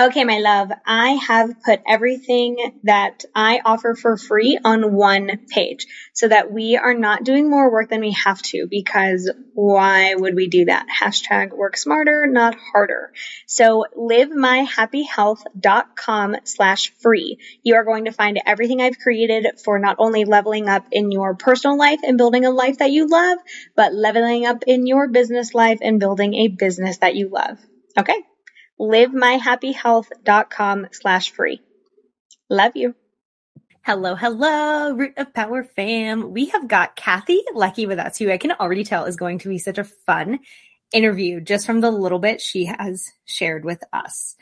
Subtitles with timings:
[0.00, 5.86] Okay, my love, I have put everything that I offer for free on one page
[6.14, 10.34] so that we are not doing more work than we have to because why would
[10.34, 10.86] we do that?
[10.88, 13.12] Hashtag work smarter, not harder.
[13.46, 17.36] So livemyhappyhealth.com slash free.
[17.62, 21.34] You are going to find everything I've created for not only leveling up in your
[21.34, 23.36] personal life and building a life that you love,
[23.76, 27.58] but leveling up in your business life and building a business that you love.
[27.98, 28.16] Okay
[28.80, 31.60] livemyhappyhealth.com slash free.
[32.48, 32.94] Love you.
[33.82, 36.32] Hello, hello, Root of Power fam.
[36.32, 39.48] We have got Kathy Leckey with us, who I can already tell is going to
[39.48, 40.40] be such a fun
[40.92, 44.36] interview just from the little bit she has shared with us.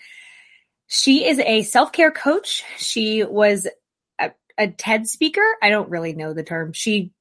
[0.86, 2.64] She is a self-care coach.
[2.78, 3.66] She was
[4.18, 5.44] a, a TED speaker.
[5.62, 6.72] I don't really know the term.
[6.72, 7.12] She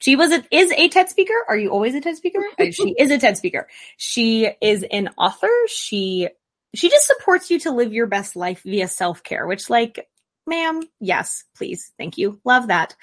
[0.00, 1.34] she was a, is a TED speaker.
[1.48, 2.40] Are you always a TED speaker?
[2.58, 3.68] Uh, she is a TED speaker.
[3.96, 5.52] She is an author.
[5.68, 6.28] She
[6.74, 10.08] she just supports you to live your best life via self care, which, like,
[10.46, 11.92] ma'am, yes, please.
[11.98, 12.40] Thank you.
[12.44, 12.96] Love that.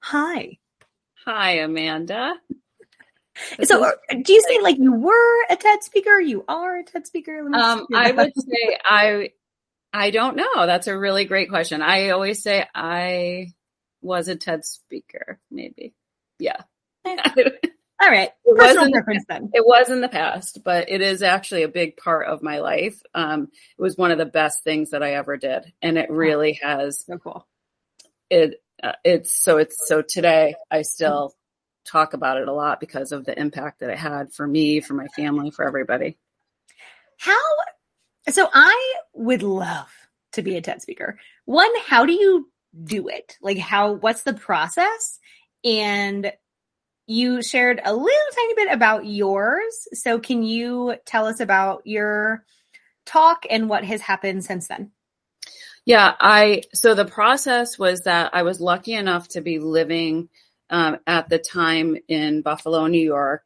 [0.00, 0.58] Hi.
[1.24, 2.34] Hi, Amanda.
[3.62, 3.92] So, uh,
[4.24, 6.20] do you say like you were a TED speaker?
[6.20, 7.48] You are a TED speaker?
[7.54, 9.30] Um, I would say I,
[9.92, 10.66] I don't know.
[10.66, 11.80] That's a really great question.
[11.80, 13.52] I always say I
[14.02, 15.94] was a TED speaker, maybe.
[16.40, 16.62] Yeah.
[18.00, 18.30] All right.
[18.44, 19.50] It was, in, then.
[19.52, 23.02] it was in the past, but it is actually a big part of my life.
[23.12, 25.72] Um, it was one of the best things that I ever did.
[25.82, 27.04] And it really has.
[27.04, 27.46] So cool.
[28.30, 31.34] It, uh, it's so it's so today I still
[31.84, 34.94] talk about it a lot because of the impact that it had for me, for
[34.94, 36.18] my family, for everybody.
[37.16, 37.36] How,
[38.30, 39.88] so I would love
[40.32, 41.18] to be a TED speaker.
[41.46, 42.48] One, how do you
[42.84, 43.36] do it?
[43.42, 45.18] Like how, what's the process?
[45.64, 46.32] And
[47.08, 49.88] you shared a little tiny bit about yours.
[49.94, 52.44] So, can you tell us about your
[53.06, 54.92] talk and what has happened since then?
[55.84, 60.28] Yeah, I so the process was that I was lucky enough to be living
[60.68, 63.42] um, at the time in Buffalo, New York.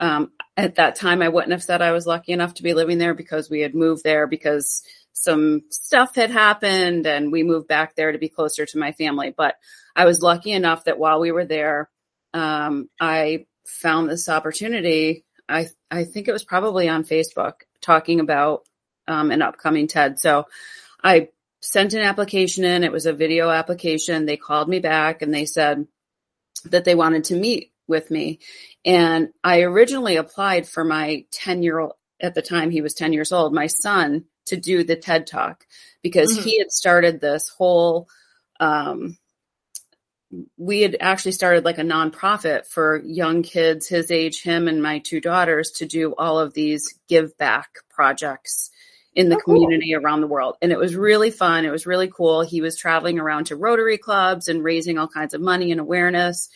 [0.00, 2.98] Um, at that time, I wouldn't have said I was lucky enough to be living
[2.98, 7.94] there because we had moved there because some stuff had happened and we moved back
[7.94, 9.32] there to be closer to my family.
[9.34, 9.54] But
[9.94, 11.88] I was lucky enough that while we were there,
[12.34, 15.24] um, I found this opportunity.
[15.48, 18.66] I I think it was probably on Facebook talking about
[19.08, 20.18] um, an upcoming TED.
[20.18, 20.46] So
[21.02, 21.28] I
[21.60, 22.84] sent an application in.
[22.84, 24.26] It was a video application.
[24.26, 25.86] They called me back and they said
[26.64, 28.40] that they wanted to meet with me.
[28.84, 33.12] And I originally applied for my 10 year old, at the time he was 10
[33.12, 35.66] years old, my son to do the TED talk
[36.02, 36.44] because mm-hmm.
[36.44, 38.08] he had started this whole
[38.60, 39.18] um,
[40.56, 44.98] we had actually started like a nonprofit for young kids his age, him and my
[44.98, 48.70] two daughters to do all of these give back projects
[49.14, 50.04] in the oh, community cool.
[50.04, 50.56] around the world.
[50.60, 51.64] And it was really fun.
[51.64, 52.42] It was really cool.
[52.42, 56.50] He was traveling around to Rotary clubs and raising all kinds of money and awareness.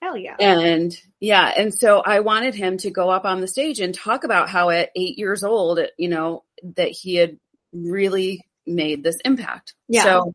[0.00, 0.36] Hell yeah.
[0.38, 1.52] And yeah.
[1.56, 4.70] And so I wanted him to go up on the stage and talk about how
[4.70, 6.44] at eight years old, you know,
[6.76, 7.38] that he had
[7.72, 9.74] really made this impact.
[9.88, 10.04] Yeah.
[10.04, 10.32] So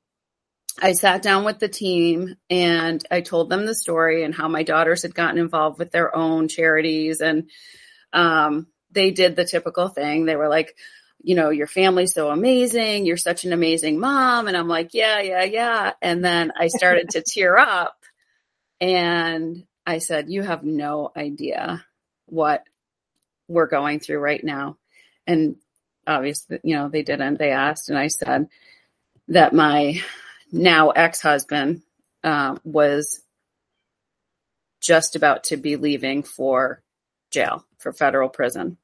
[0.82, 4.64] I sat down with the team and I told them the story and how my
[4.64, 7.22] daughters had gotten involved with their own charities.
[7.22, 7.50] And
[8.14, 10.26] um, they did the typical thing.
[10.26, 10.76] They were like,
[11.22, 13.06] you know, your family's so amazing.
[13.06, 14.48] You're such an amazing mom.
[14.48, 15.92] And I'm like, yeah, yeah, yeah.
[16.02, 17.96] And then I started to tear up
[18.80, 21.86] and I said, you have no idea
[22.28, 22.64] what
[23.48, 24.78] we're going through right now.
[25.28, 25.58] And
[26.08, 27.38] obviously, you know, they didn't.
[27.38, 28.48] They asked, and I said
[29.28, 30.02] that my
[30.52, 31.82] now ex-husband
[32.24, 33.22] uh, was
[34.82, 36.82] just about to be leaving for
[37.32, 38.78] jail for federal prison.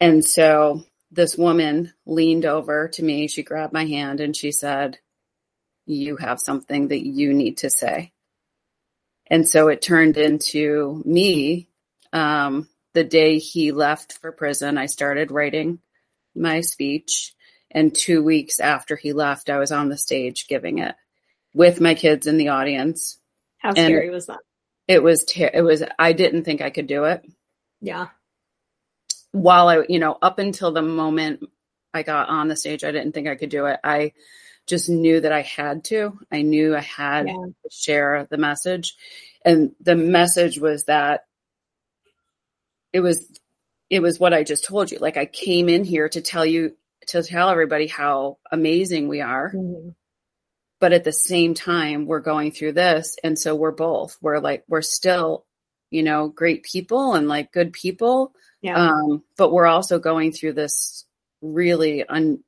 [0.00, 3.28] And so this woman leaned over to me.
[3.28, 4.98] She grabbed my hand and she said
[5.86, 8.12] you have something that you need to say.
[9.28, 11.68] And so it turned into me
[12.12, 15.78] um, the day he left for prison i started writing
[16.34, 17.34] my speech
[17.76, 20.94] and two weeks after he left, I was on the stage giving it
[21.52, 23.20] with my kids in the audience.
[23.58, 24.38] How scary was that?
[24.88, 27.22] It was, ter- it was, I didn't think I could do it.
[27.80, 28.08] Yeah.
[29.32, 31.48] while I, you know, up until the moment
[31.92, 33.78] I got on the stage, I didn't think I could do it.
[33.84, 34.12] I
[34.66, 36.18] just knew that I had to.
[36.32, 37.34] I knew I had yeah.
[37.34, 38.96] to share the message.
[39.44, 41.26] And the message was that
[42.92, 43.26] it was
[43.88, 44.98] it was what I just told you.
[44.98, 46.74] Like I came in here to tell you
[47.08, 49.52] to tell everybody how amazing we are.
[49.54, 49.90] Mm-hmm.
[50.78, 53.16] But at the same time, we're going through this.
[53.24, 54.16] And so we're both.
[54.20, 55.46] We're like, we're still,
[55.90, 58.32] you know, great people and like good people.
[58.60, 58.90] Yeah.
[58.90, 61.06] Um, but we're also going through this
[61.40, 62.44] really un,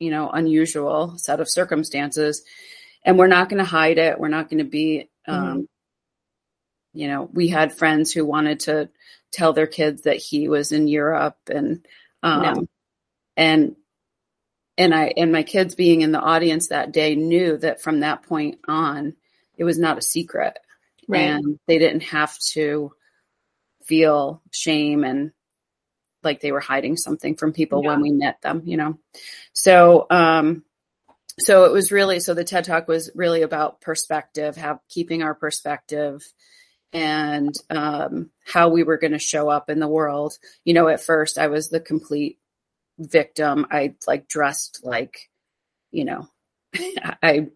[0.00, 2.42] you know, unusual set of circumstances.
[3.04, 4.18] And we're not going to hide it.
[4.18, 5.60] We're not going to be, um, mm-hmm.
[6.92, 8.88] you know, we had friends who wanted to
[9.30, 11.86] tell their kids that he was in Europe and,
[12.22, 12.66] um, no.
[13.36, 13.76] And,
[14.76, 18.22] and I, and my kids being in the audience that day knew that from that
[18.24, 19.14] point on,
[19.56, 20.58] it was not a secret.
[21.06, 21.20] Right.
[21.20, 22.92] And they didn't have to
[23.84, 25.32] feel shame and
[26.22, 27.90] like they were hiding something from people yeah.
[27.90, 28.98] when we met them, you know?
[29.52, 30.64] So, um,
[31.38, 35.34] so it was really, so the TED talk was really about perspective, have keeping our
[35.34, 36.24] perspective
[36.92, 40.38] and, um, how we were going to show up in the world.
[40.64, 42.38] You know, at first I was the complete
[42.98, 43.66] victim.
[43.70, 45.30] I like dressed like,
[45.90, 46.28] you know,
[47.22, 47.48] I,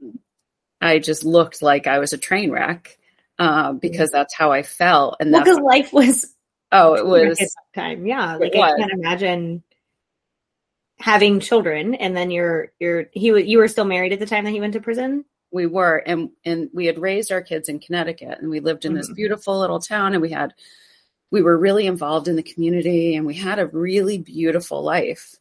[0.80, 2.98] I just looked like I was a train wreck,
[3.38, 5.16] uh, because that's how I felt.
[5.20, 6.34] And well, because life was
[6.72, 8.06] Oh, it was time.
[8.06, 9.62] Yeah, like I can't imagine
[11.00, 14.50] having children and then you're you're he you were still married at the time that
[14.50, 15.24] he went to prison.
[15.50, 18.92] We were, and and we had raised our kids in Connecticut, and we lived in
[18.92, 18.98] mm-hmm.
[18.98, 20.52] this beautiful little town, and we had
[21.30, 25.36] we were really involved in the community, and we had a really beautiful life.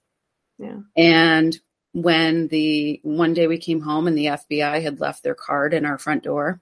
[0.57, 1.57] Yeah, and
[1.93, 5.85] when the one day we came home and the FBI had left their card in
[5.85, 6.61] our front door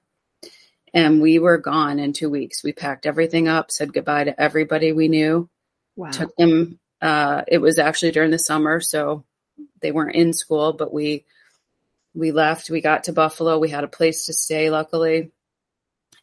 [0.96, 2.64] and we were gone in two weeks.
[2.64, 5.46] We packed everything up, said goodbye to everybody we knew.
[5.94, 6.10] Wow.
[6.10, 6.78] Took them.
[7.02, 9.22] Uh, it was actually during the summer, so
[9.80, 11.26] they weren't in school, but we
[12.14, 12.70] we left.
[12.70, 13.58] We got to Buffalo.
[13.58, 15.32] We had a place to stay, luckily,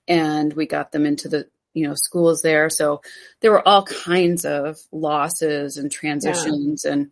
[0.08, 2.70] and we got them into the you know schools there.
[2.70, 3.02] So
[3.42, 6.94] there were all kinds of losses and transitions, yeah.
[6.94, 7.12] and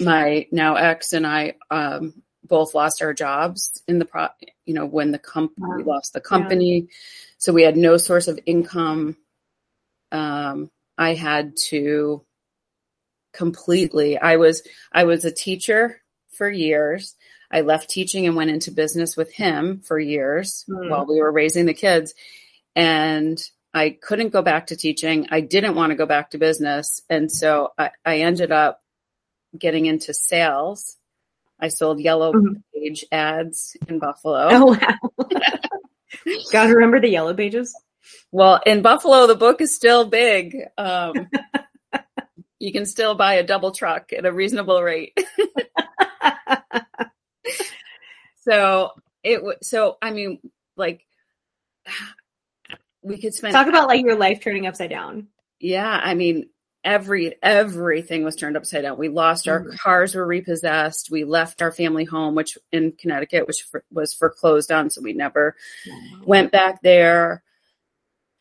[0.00, 4.28] my now ex and I um, both lost our jobs in the pro
[4.66, 5.94] you know when the company wow.
[5.94, 6.86] lost the company yeah.
[7.38, 9.16] so we had no source of income
[10.12, 12.22] um, i had to
[13.32, 14.62] completely i was
[14.92, 16.00] i was a teacher
[16.30, 17.16] for years
[17.50, 20.90] i left teaching and went into business with him for years mm.
[20.90, 22.14] while we were raising the kids
[22.76, 23.42] and
[23.74, 27.30] i couldn't go back to teaching i didn't want to go back to business and
[27.30, 28.80] so I, I ended up
[29.58, 30.96] getting into sales
[31.60, 32.54] I sold yellow mm-hmm.
[32.74, 34.48] page ads in Buffalo.
[34.50, 35.28] Oh wow.
[36.52, 37.74] Gotta remember the yellow pages.
[38.30, 40.56] Well, in Buffalo, the book is still big.
[40.76, 41.30] Um,
[42.58, 45.16] you can still buy a double truck at a reasonable rate.
[48.42, 48.90] so
[49.22, 50.38] it was, so I mean,
[50.76, 51.06] like,
[53.04, 55.28] we could spend talk about like your life turning upside down.
[55.60, 56.48] Yeah, I mean,
[56.82, 58.98] every everything was turned upside down.
[58.98, 59.76] We lost our mm-hmm.
[59.76, 61.10] cars were repossessed.
[61.10, 65.12] We left our family home, which in Connecticut, which for, was foreclosed on, so we
[65.12, 65.54] never
[65.88, 66.24] mm-hmm.
[66.24, 67.42] went back there.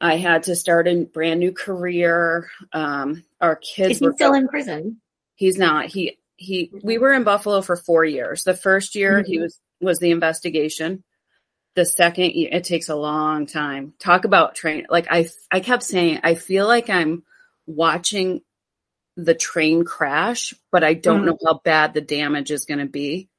[0.01, 2.49] I had to start a brand new career.
[2.73, 5.01] Um, our kids Is he still in prison.
[5.35, 5.85] He's not.
[5.85, 6.71] He he.
[6.83, 8.43] We were in Buffalo for four years.
[8.43, 9.31] The first year mm-hmm.
[9.31, 11.03] he was was the investigation.
[11.75, 13.93] The second, it takes a long time.
[13.99, 14.85] Talk about train.
[14.89, 17.23] Like I, I kept saying, I feel like I'm
[17.65, 18.41] watching
[19.17, 21.25] the train crash, but I don't mm.
[21.25, 23.29] know how bad the damage is going to be.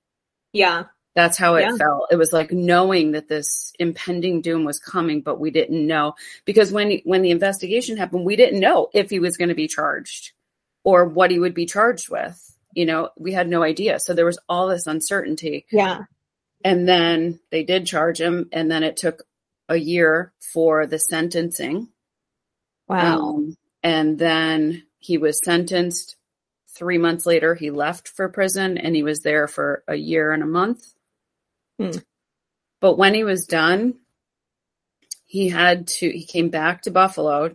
[0.52, 0.84] Yeah.
[1.14, 1.76] That's how it yeah.
[1.76, 2.08] felt.
[2.10, 6.14] It was like knowing that this impending doom was coming, but we didn't know
[6.44, 9.68] because when when the investigation happened, we didn't know if he was going to be
[9.68, 10.32] charged
[10.82, 12.40] or what he would be charged with.
[12.72, 14.00] You know, we had no idea.
[14.00, 15.66] So there was all this uncertainty.
[15.70, 16.02] Yeah.
[16.64, 19.24] And then they did charge him and then it took
[19.68, 21.88] a year for the sentencing.
[22.88, 23.18] Wow.
[23.18, 26.16] Um, and then he was sentenced.
[26.76, 30.42] Three months later, he left for prison and he was there for a year and
[30.42, 30.92] a month.
[31.78, 31.98] Hmm.
[32.80, 33.94] But when he was done,
[35.24, 37.54] he had to, he came back to Buffalo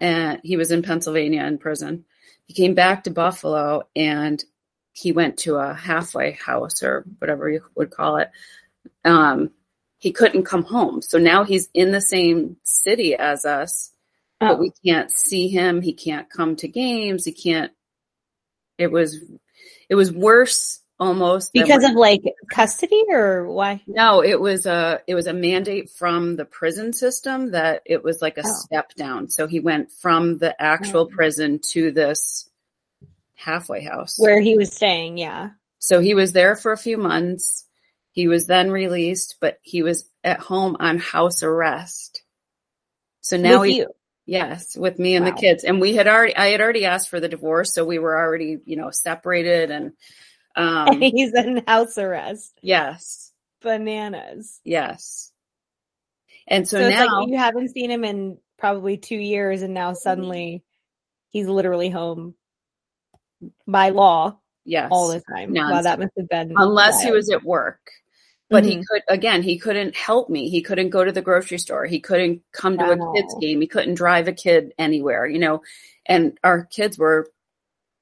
[0.00, 2.04] and he was in Pennsylvania in prison.
[2.44, 4.44] He came back to Buffalo and
[4.92, 8.30] he went to a halfway house or whatever you would call it.
[9.04, 9.50] Um,
[9.98, 11.02] he couldn't come home.
[11.02, 13.90] So now he's in the same city as us
[14.40, 14.48] oh.
[14.48, 15.82] but we can't see him.
[15.82, 17.24] He can't come to games.
[17.24, 17.72] He can't.
[18.78, 19.18] It was,
[19.88, 23.82] it was worse almost because of like custody or why?
[23.86, 28.22] No, it was a it was a mandate from the prison system that it was
[28.22, 28.52] like a oh.
[28.52, 29.28] step down.
[29.28, 31.06] So he went from the actual oh.
[31.06, 32.49] prison to this
[33.40, 35.18] halfway house where he was staying.
[35.18, 35.50] Yeah.
[35.78, 37.64] So he was there for a few months.
[38.12, 42.22] He was then released, but he was at home on house arrest.
[43.22, 43.88] So now with he, you.
[44.26, 45.30] yes, with me and wow.
[45.30, 45.64] the kids.
[45.64, 47.74] And we had already, I had already asked for the divorce.
[47.74, 49.92] So we were already, you know, separated and,
[50.56, 52.58] um, he's in house arrest.
[52.60, 53.32] Yes.
[53.62, 54.60] Bananas.
[54.64, 55.32] Yes.
[56.46, 59.92] And so, so now like you haven't seen him in probably two years and now
[59.92, 60.64] suddenly
[61.28, 62.34] he's literally home
[63.66, 64.38] by law.
[64.64, 64.88] Yes.
[64.90, 65.54] All the time.
[65.54, 67.04] Wow, that must have been unless wild.
[67.04, 67.80] he was at work.
[68.50, 68.80] But mm-hmm.
[68.80, 70.48] he could again, he couldn't help me.
[70.48, 71.86] He couldn't go to the grocery store.
[71.86, 73.60] He couldn't come to a kids game.
[73.60, 75.62] He couldn't drive a kid anywhere, you know.
[76.04, 77.30] And our kids were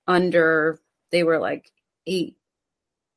[0.06, 0.80] under
[1.10, 1.70] they were like
[2.06, 2.34] 8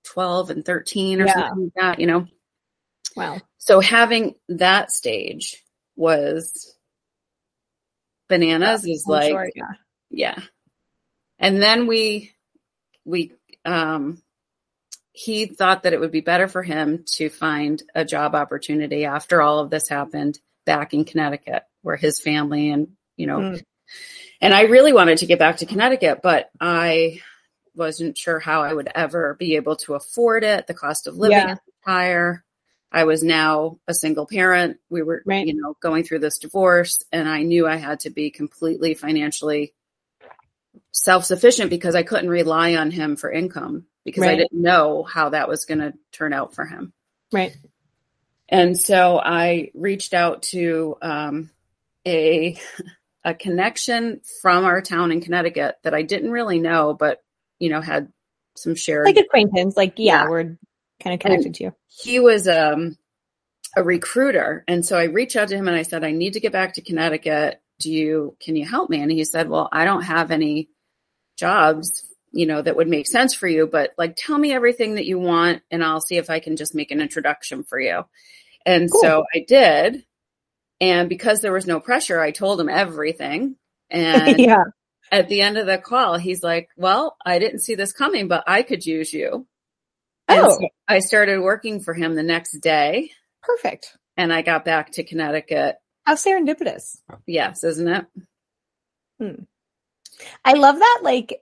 [0.04, 1.34] 12 and 13 or yeah.
[1.34, 2.28] something like that, you know.
[3.16, 3.40] Wow.
[3.58, 5.64] So having that stage
[5.96, 6.76] was
[8.28, 9.74] bananas yeah, is I'm like sure, yeah.
[10.10, 10.40] yeah.
[11.42, 12.32] And then we
[13.04, 13.34] we
[13.66, 14.22] um
[15.14, 19.42] he thought that it would be better for him to find a job opportunity after
[19.42, 23.64] all of this happened back in Connecticut where his family and you know mm.
[24.40, 27.20] and I really wanted to get back to Connecticut but I
[27.76, 31.38] wasn't sure how I would ever be able to afford it the cost of living
[31.38, 31.56] yeah.
[31.86, 32.44] higher
[32.92, 35.46] I was now a single parent we were right.
[35.46, 39.74] you know going through this divorce and I knew I had to be completely financially
[40.92, 44.32] self-sufficient because I couldn't rely on him for income because right.
[44.32, 46.94] I didn't know how that was going to turn out for him.
[47.32, 47.56] Right.
[48.50, 51.50] And so I reached out to um,
[52.06, 52.60] a
[53.24, 57.24] a connection from our town in Connecticut that I didn't really know, but
[57.60, 58.12] you know had
[58.56, 59.78] some shared like acquaintance.
[59.78, 60.30] Like yeah, yeah.
[60.30, 60.44] we're
[61.02, 61.76] kind of connected and to you.
[61.88, 62.98] He was um,
[63.78, 66.40] a recruiter, and so I reached out to him and I said, I need to
[66.40, 67.62] get back to Connecticut.
[67.80, 69.02] Do you can you help me?
[69.02, 70.70] And he said, Well, I don't have any
[71.42, 75.06] jobs you know, that would make sense for you, but like tell me everything that
[75.06, 78.06] you want and I'll see if I can just make an introduction for you.
[78.66, 79.02] And cool.
[79.02, 80.06] so I did.
[80.80, 83.58] And because there was no pressure, I told him everything.
[83.90, 84.64] And yeah.
[85.12, 88.44] at the end of the call, he's like, Well, I didn't see this coming, but
[88.48, 89.46] I could use you.
[90.30, 90.50] Oh.
[90.50, 93.12] So I started working for him the next day.
[93.44, 93.98] Perfect.
[94.16, 95.76] And I got back to Connecticut.
[96.06, 96.98] How serendipitous.
[97.28, 98.06] Yes, isn't it?
[99.20, 99.44] Hmm.
[100.44, 101.00] I love that.
[101.02, 101.42] Like,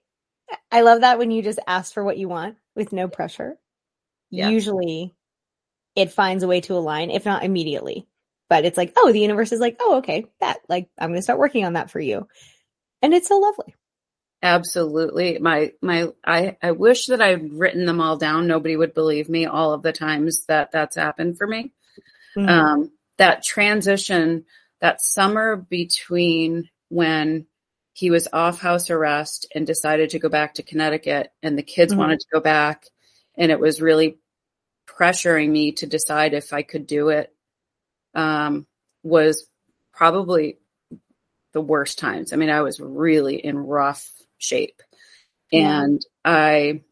[0.72, 3.58] I love that when you just ask for what you want with no pressure.
[4.30, 4.50] Yeah.
[4.50, 5.14] Usually
[5.96, 8.08] it finds a way to align, if not immediately.
[8.50, 11.24] But it's like, oh, the universe is like, oh, okay, that, like, I'm going to
[11.24, 12.28] start working on that for you.
[13.02, 13.76] And it's so lovely.
[14.42, 15.38] Absolutely.
[15.38, 18.48] My, my, I, I wish that I'd written them all down.
[18.48, 21.74] Nobody would believe me all of the times that that's happened for me.
[22.36, 22.50] Mm-hmm.
[22.50, 24.46] Um, that transition,
[24.82, 27.46] that summer between when
[28.00, 31.92] he was off house arrest and decided to go back to Connecticut and the kids
[31.92, 32.00] mm-hmm.
[32.00, 32.86] wanted to go back
[33.38, 34.20] and it was really
[34.88, 37.30] pressuring me to decide if I could do it
[38.16, 38.66] um,
[39.04, 39.46] was
[39.92, 40.60] probably
[41.52, 42.32] the worst times.
[42.32, 44.82] I mean, I was really in rough shape.
[45.52, 45.84] Yeah.
[45.84, 46.84] And I,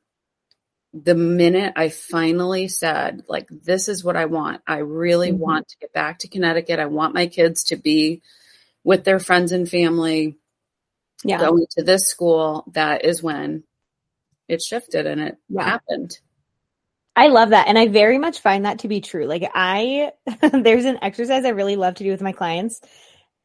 [0.94, 5.40] the minute I finally said, like, this is what I want, I really mm-hmm.
[5.40, 6.82] want to get back to Connecticut.
[6.82, 8.22] I want my kids to be
[8.84, 10.36] with their friends and family
[11.24, 11.40] yeah.
[11.40, 13.64] going to this school, that is when
[14.48, 15.64] it shifted and it yeah.
[15.64, 16.18] happened.
[17.16, 17.68] I love that.
[17.68, 19.26] And I very much find that to be true.
[19.26, 20.12] Like I,
[20.54, 22.80] there's an exercise I really love to do with my clients.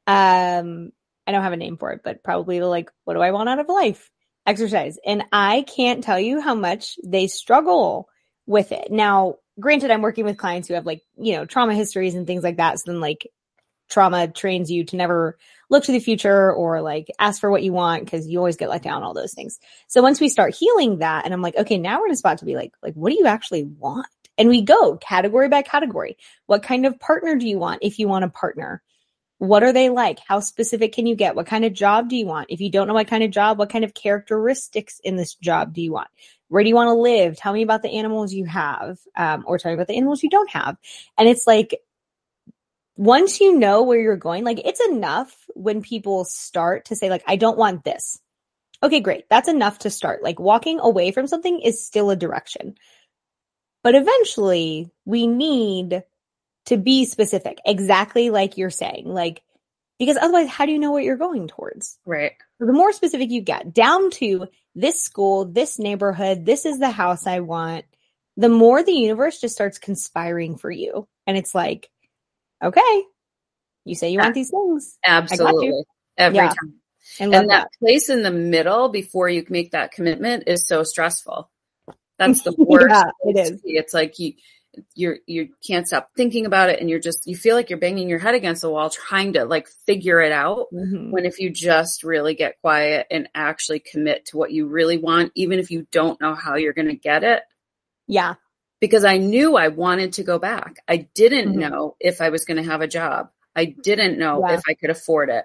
[0.07, 0.93] Um,
[1.27, 3.49] I don't have a name for it, but probably the like, what do I want
[3.49, 4.11] out of life?
[4.47, 4.99] Exercise.
[5.07, 8.09] And I can't tell you how much they struggle
[8.47, 8.91] with it.
[8.91, 12.43] Now, granted, I'm working with clients who have like, you know, trauma histories and things
[12.43, 12.79] like that.
[12.79, 13.27] So then like
[13.93, 15.39] trauma trains you to never
[15.71, 18.71] look to the future or like ask for what you want because you always get
[18.71, 19.59] let down, all those things.
[19.87, 22.39] So once we start healing that, and I'm like, okay, now we're in a spot
[22.39, 24.07] to be like, like, what do you actually want?
[24.39, 26.17] And we go category by category.
[26.47, 28.83] What kind of partner do you want if you want a partner?
[29.39, 30.21] What are they like?
[30.27, 31.35] How specific can you get?
[31.35, 32.47] What kind of job do you want?
[32.51, 35.75] If you don't know what kind of job, what kind of characteristics in this job
[35.75, 36.09] do you want?
[36.49, 37.37] Where do you want to live?
[37.37, 40.31] Tell me about the animals you have, um, or tell me about the animals you
[40.31, 40.77] don't have.
[41.19, 41.81] And it's like
[42.97, 47.25] once you know where you're going, like it's enough when people start to say, like,
[47.27, 48.21] I don't want this.
[48.83, 49.25] Okay, great.
[49.31, 50.23] That's enough to start.
[50.23, 52.75] Like walking away from something is still a direction.
[53.85, 56.03] But eventually we need
[56.67, 59.07] to be specific, exactly like you're saying.
[59.07, 59.43] Like,
[59.99, 61.99] because otherwise, how do you know what you're going towards?
[62.05, 62.33] Right.
[62.61, 67.27] The more specific you get down to this school, this neighborhood, this is the house
[67.27, 67.85] I want.
[68.37, 71.07] the more the universe just starts conspiring for you.
[71.27, 71.91] And it's like,
[72.63, 73.05] okay,
[73.85, 74.99] you say you want these things.
[75.05, 75.85] Absolutely.
[76.17, 76.49] Every yeah.
[76.49, 76.75] time.
[77.19, 81.51] And that, that place in the middle before you make that commitment is so stressful.
[82.19, 82.87] That's the worst.
[82.91, 83.61] yeah, it is.
[83.65, 84.35] It's like you
[84.95, 88.09] you're you can't stop thinking about it and you're just you feel like you're banging
[88.09, 91.11] your head against the wall trying to like figure it out mm-hmm.
[91.11, 95.31] when if you just really get quiet and actually commit to what you really want
[95.35, 97.43] even if you don't know how you're going to get it
[98.07, 98.35] yeah
[98.83, 101.61] because i knew i wanted to go back i didn't mm-hmm.
[101.61, 104.55] know if i was going to have a job i didn't know yeah.
[104.55, 105.45] if i could afford it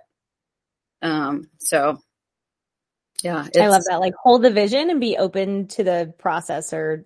[1.01, 1.97] um so
[3.23, 7.05] yeah i love that like hold the vision and be open to the process or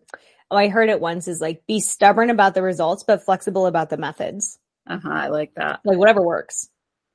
[0.52, 3.90] oh, I heard it once is like be stubborn about the results, but flexible about
[3.90, 4.60] the methods.
[4.86, 5.10] Uh huh.
[5.10, 5.80] I like that.
[5.84, 6.70] Like whatever works.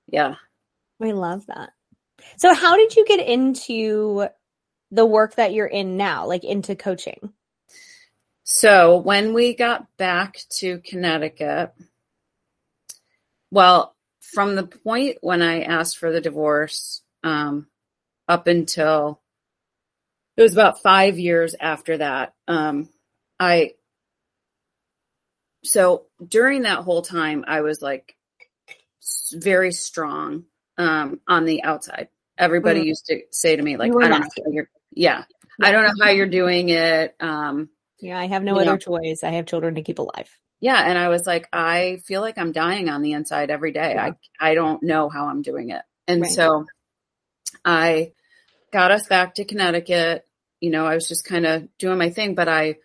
[0.08, 0.34] Yeah.
[1.00, 1.70] I love that.
[2.38, 4.26] So, how did you get into
[4.90, 7.32] the work that you're in now, like into coaching?
[8.48, 11.72] So, when we got back to Connecticut,
[13.50, 17.66] well, from the point when I asked for the divorce um,
[18.28, 19.20] up until
[20.36, 22.88] it was about five years after that, um,
[23.40, 23.72] I
[25.64, 28.14] so during that whole time I was like
[29.32, 30.44] very strong
[30.78, 32.10] um on the outside.
[32.38, 32.86] Everybody mm.
[32.86, 35.24] used to say to me like I don't know how you're yeah,
[35.58, 37.16] yeah, I don't know how you're doing it.
[37.18, 38.76] Um yeah, I have no other know.
[38.76, 39.24] choice.
[39.24, 40.30] I have children to keep alive.
[40.60, 43.92] Yeah, and I was like I feel like I'm dying on the inside every day.
[43.94, 44.10] Yeah.
[44.40, 45.82] I I don't know how I'm doing it.
[46.08, 46.30] And right.
[46.30, 46.66] so
[47.64, 48.12] I
[48.72, 50.26] got us back to Connecticut.
[50.60, 52.76] You know, I was just kind of doing my thing, but I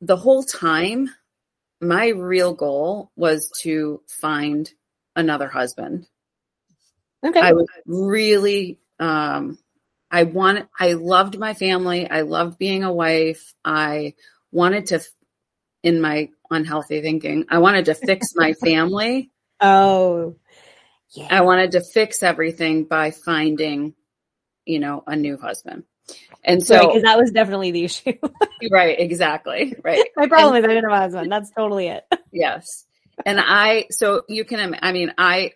[0.00, 1.10] the whole time,
[1.80, 4.70] my real goal was to find
[5.16, 6.06] another husband.
[7.24, 7.40] Okay.
[7.40, 9.58] I was really, um,
[10.10, 12.08] I wanted, I loved my family.
[12.08, 13.54] I loved being a wife.
[13.64, 14.14] I
[14.50, 15.00] wanted to,
[15.82, 19.30] in my unhealthy thinking, I wanted to fix my family.
[19.60, 20.36] Oh,
[21.10, 21.28] yeah.
[21.30, 23.94] I wanted to fix everything by finding,
[24.64, 25.84] you know, a new husband.
[26.44, 28.14] And so, because right, that was definitely the issue.
[28.70, 29.74] right, exactly.
[29.82, 30.08] Right.
[30.16, 31.32] My problem and, is I didn't have a husband.
[31.32, 32.04] That's totally it.
[32.32, 32.86] yes.
[33.26, 35.52] And I, so you can, I mean, I,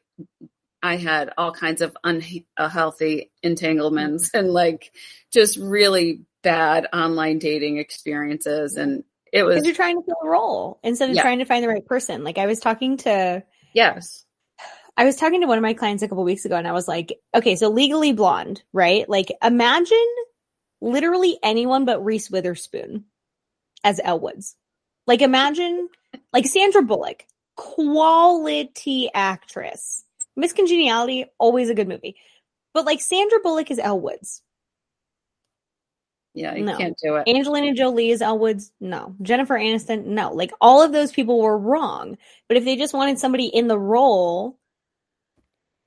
[0.82, 4.92] I had all kinds of unhealthy uh, entanglements and like
[5.30, 8.76] just really bad online dating experiences.
[8.76, 9.64] And it was.
[9.64, 11.22] you're trying to fill a role instead of yeah.
[11.22, 12.24] trying to find the right person.
[12.24, 13.42] Like I was talking to.
[13.72, 14.24] Yes.
[14.96, 16.86] I was talking to one of my clients a couple weeks ago and I was
[16.86, 19.08] like, okay, so legally blonde, right?
[19.08, 19.96] Like imagine
[20.82, 23.04] literally anyone but Reese Witherspoon
[23.84, 24.54] as Elle Woods.
[25.06, 25.88] Like imagine
[26.32, 27.24] like Sandra Bullock,
[27.56, 30.04] quality actress.
[30.36, 32.16] Miss Congeniality, always a good movie.
[32.74, 34.42] But like Sandra Bullock is Elle Woods.
[36.34, 36.76] Yeah, you no.
[36.76, 37.28] can't do it.
[37.28, 38.72] Angelina Jolie is Elle Woods.
[38.80, 39.14] No.
[39.20, 40.06] Jennifer Aniston.
[40.06, 40.32] No.
[40.32, 42.16] Like all of those people were wrong.
[42.48, 44.58] But if they just wanted somebody in the role,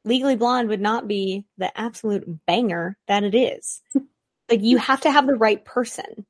[0.04, 3.82] Legally Blonde would not be the absolute banger that it is.
[4.50, 6.26] like you have to have the right person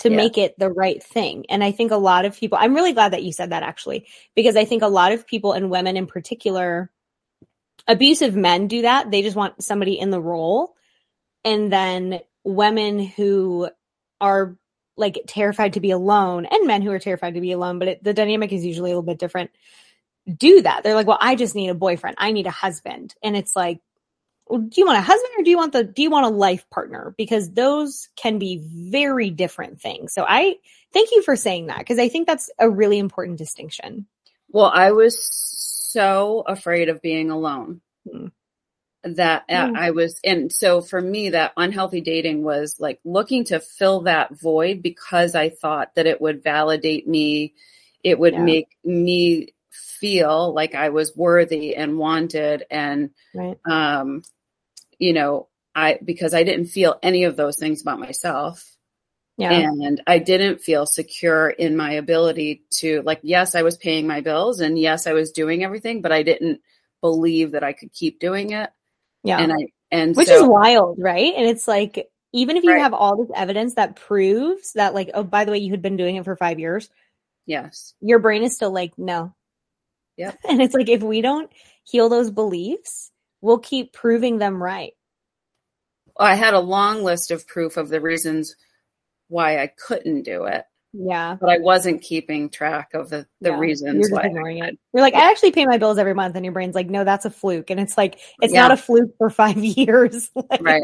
[0.00, 0.16] to yeah.
[0.16, 1.46] make it the right thing.
[1.48, 4.06] And I think a lot of people, I'm really glad that you said that actually,
[4.34, 6.90] because I think a lot of people and women in particular,
[7.88, 9.10] abusive men do that.
[9.10, 10.76] They just want somebody in the role.
[11.44, 13.70] And then women who
[14.20, 14.56] are
[14.96, 18.04] like terrified to be alone and men who are terrified to be alone, but it,
[18.04, 19.50] the dynamic is usually a little bit different,
[20.36, 20.82] do that.
[20.82, 22.16] They're like, well, I just need a boyfriend.
[22.18, 23.14] I need a husband.
[23.22, 23.80] And it's like,
[24.50, 26.68] do you want a husband or do you want the do you want a life
[26.70, 30.54] partner because those can be very different things so i
[30.92, 34.06] thank you for saying that because i think that's a really important distinction
[34.48, 35.57] well i was
[35.90, 38.26] so afraid of being alone hmm.
[39.04, 39.76] that mm.
[39.76, 44.38] i was and so for me that unhealthy dating was like looking to fill that
[44.38, 47.54] void because i thought that it would validate me
[48.04, 48.42] it would yeah.
[48.42, 53.58] make me feel like I was worthy and wanted and right.
[53.68, 54.22] um
[54.98, 58.76] you know, I because I didn't feel any of those things about myself.
[59.38, 59.52] Yeah.
[59.52, 64.20] And I didn't feel secure in my ability to like yes, I was paying my
[64.20, 66.60] bills and yes, I was doing everything, but I didn't
[67.00, 68.68] believe that I could keep doing it.
[69.22, 69.38] Yeah.
[69.38, 71.32] And I and which so, is wild, right?
[71.36, 72.82] And it's like even if you right.
[72.82, 75.96] have all this evidence that proves that like oh by the way you had been
[75.96, 76.90] doing it for 5 years.
[77.46, 77.94] Yes.
[78.00, 79.36] Your brain is still like no.
[80.16, 80.32] Yeah.
[80.48, 81.48] And it's like if we don't
[81.84, 84.94] heal those beliefs, we'll keep proving them right.
[86.18, 88.56] I had a long list of proof of the reasons
[89.28, 90.64] why I couldn't do it.
[90.92, 91.36] Yeah.
[91.38, 93.58] But I wasn't keeping track of the, the yeah.
[93.58, 94.26] reasons You're why.
[94.26, 94.78] Ignoring it.
[94.92, 96.34] You're like, I actually pay my bills every month.
[96.34, 97.70] And your brain's like, no, that's a fluke.
[97.70, 98.62] And it's like, it's yeah.
[98.62, 100.30] not a fluke for five years.
[100.34, 100.82] like, right.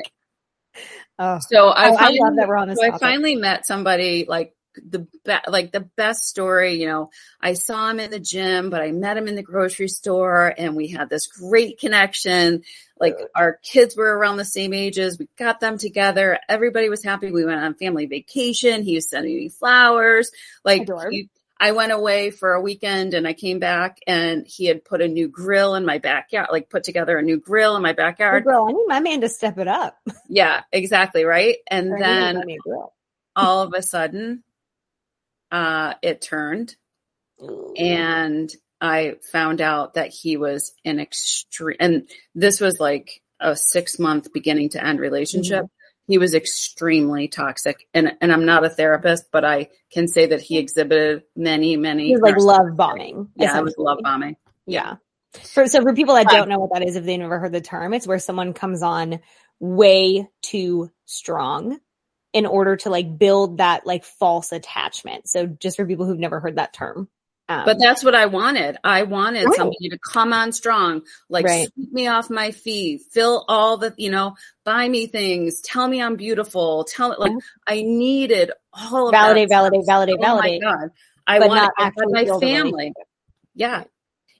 [1.18, 1.38] Oh.
[1.48, 4.24] So I, oh, finally, I love that we're on this so I finally met somebody
[4.28, 6.74] like the be- like the best story.
[6.74, 9.88] You know, I saw him in the gym, but I met him in the grocery
[9.88, 12.62] store and we had this great connection.
[13.00, 15.18] Like our kids were around the same ages.
[15.18, 16.38] We got them together.
[16.48, 17.30] Everybody was happy.
[17.30, 18.83] We went on family vacation.
[18.83, 20.30] He was sending me flowers.
[20.64, 21.28] Like he,
[21.59, 25.09] I went away for a weekend and I came back and he had put a
[25.09, 28.44] new grill in my backyard, like put together a new grill in my backyard.
[28.44, 29.96] Girl, I need my man to step it up.
[30.28, 31.24] Yeah, exactly.
[31.24, 31.59] Right.
[31.70, 32.42] And then
[33.37, 34.42] all of a sudden,
[35.52, 36.74] uh, it turned
[37.40, 37.72] Ooh.
[37.76, 38.52] and
[38.85, 44.33] I found out that he was an extreme, and this was like a six month
[44.33, 45.64] beginning to end relationship.
[45.64, 45.75] Mm-hmm
[46.07, 50.40] he was extremely toxic and and I'm not a therapist, but I can say that
[50.40, 53.29] he exhibited many, many he was like love bombing.
[53.37, 54.37] Yeah, it was love bombing.
[54.66, 54.97] Yeah.
[55.33, 57.61] For, so for people that don't know what that is, if they never heard the
[57.61, 59.20] term, it's where someone comes on
[59.59, 61.79] way too strong
[62.33, 65.29] in order to like build that like false attachment.
[65.29, 67.09] So just for people who've never heard that term.
[67.48, 68.78] Um, but that's what I wanted.
[68.83, 69.54] I wanted right.
[69.54, 71.68] somebody to come on strong, like right.
[71.74, 76.00] sweep me off my feet, fill all the, you know, buy me things, tell me
[76.00, 77.33] I'm beautiful, tell it like
[77.66, 79.57] I needed all of validate, that.
[79.57, 80.62] validate, validate, oh validate.
[80.62, 80.90] My God.
[81.26, 81.70] I wanted
[82.12, 82.92] my family.
[83.54, 83.85] Yeah.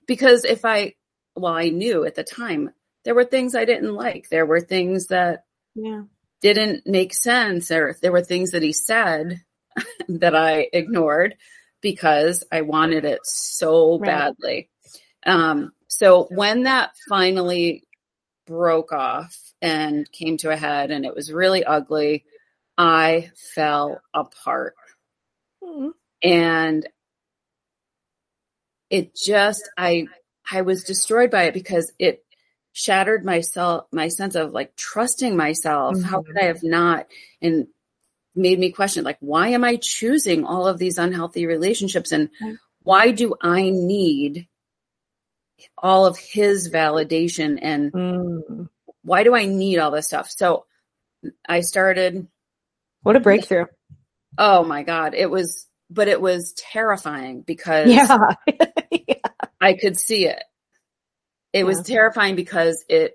[0.07, 0.95] Because if I,
[1.37, 2.71] well, I knew at the time
[3.05, 4.31] there were things I didn't like.
[4.31, 6.05] There were things that yeah.
[6.41, 7.69] didn't make sense.
[7.69, 9.43] There, there were things that he said
[10.09, 11.37] that I ignored
[11.85, 14.07] because I wanted it so right.
[14.07, 14.71] badly.
[15.25, 17.85] Um, so when that finally
[18.47, 22.25] broke off and came to a head and it was really ugly,
[22.77, 24.75] I fell apart.
[25.63, 25.91] Mm-hmm.
[26.23, 26.89] And
[28.91, 30.07] it just I
[30.51, 32.25] I was destroyed by it because it
[32.73, 35.97] shattered myself my sense of like trusting myself.
[35.97, 36.09] Mm-hmm.
[36.09, 37.07] How could I have not?
[37.43, 37.67] And
[38.35, 42.13] made me question like why am i choosing all of these unhealthy relationships?
[42.13, 42.31] And
[42.83, 44.49] why do i need
[45.79, 47.59] all of his validation?
[47.61, 48.69] And mm.
[49.03, 50.31] why do i need all this stuff?
[50.31, 50.67] So
[51.49, 52.27] i started
[53.03, 53.67] what a breakthrough.
[54.39, 55.15] Oh my god.
[55.15, 58.19] It was but it was terrifying because yeah,
[58.91, 59.15] yeah.
[59.61, 60.43] i could see it.
[61.53, 61.65] It yeah.
[61.65, 63.15] was terrifying because it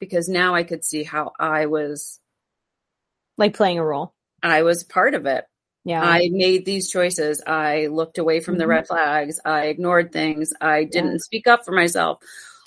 [0.00, 2.20] because now i could see how i was
[3.36, 5.44] like playing a role I was part of it.
[5.84, 6.02] Yeah.
[6.02, 7.42] I made these choices.
[7.46, 8.60] I looked away from mm-hmm.
[8.60, 9.40] the red flags.
[9.44, 10.52] I ignored things.
[10.60, 11.18] I didn't yeah.
[11.18, 12.18] speak up for myself,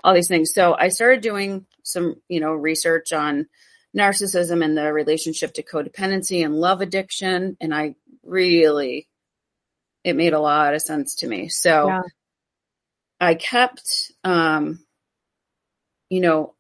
[0.03, 0.53] all these things.
[0.53, 3.47] So I started doing some, you know, research on
[3.95, 7.57] narcissism and the relationship to codependency and love addiction.
[7.61, 9.07] And I really,
[10.03, 11.49] it made a lot of sense to me.
[11.49, 12.01] So yeah.
[13.19, 14.83] I kept, um,
[16.09, 16.55] you know,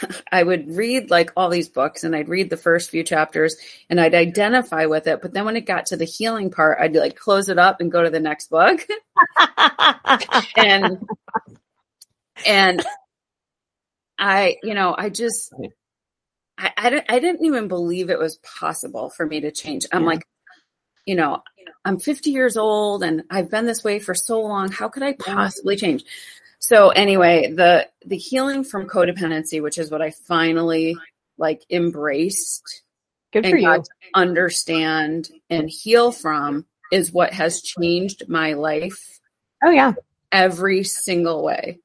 [0.32, 3.56] I would read like all these books and I'd read the first few chapters
[3.88, 5.22] and I'd identify with it.
[5.22, 7.92] But then when it got to the healing part, I'd like close it up and
[7.92, 8.86] go to the next book.
[10.56, 10.98] and,
[12.46, 12.84] and
[14.18, 15.52] I, you know, I just,
[16.58, 19.86] I, I, didn't, I didn't even believe it was possible for me to change.
[19.92, 20.08] I'm yeah.
[20.08, 20.26] like,
[21.06, 21.42] you know,
[21.84, 24.70] I'm 50 years old and I've been this way for so long.
[24.70, 26.04] How could I possibly change?
[26.62, 30.96] So anyway, the the healing from codependency, which is what I finally
[31.36, 32.82] like embraced
[33.32, 39.18] Good and got to understand and heal from is what has changed my life.
[39.62, 39.94] Oh yeah.
[40.30, 41.80] Every single way.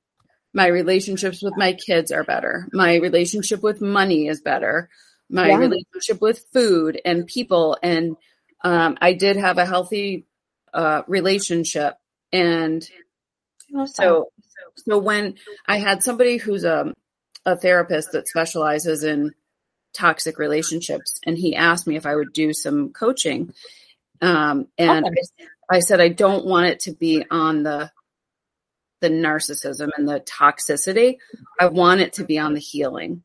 [0.53, 2.67] My relationships with my kids are better.
[2.71, 4.89] My relationship with money is better.
[5.27, 5.57] My yeah.
[5.57, 8.15] relationship with food and people and
[8.63, 10.27] um, I did have a healthy
[10.71, 11.95] uh, relationship
[12.31, 12.87] and
[13.85, 14.29] so
[14.75, 16.93] so when I had somebody who's a,
[17.45, 19.33] a therapist that specializes in
[19.93, 23.53] toxic relationships, and he asked me if I would do some coaching.
[24.21, 25.21] Um, and okay.
[25.69, 27.91] I, I said, I don't want it to be on the
[28.99, 31.17] the narcissism and the toxicity.
[31.59, 33.23] I want it to be on the healing.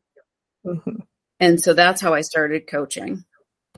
[0.65, 0.97] Mm-hmm.
[1.39, 3.25] And so that's how I started coaching.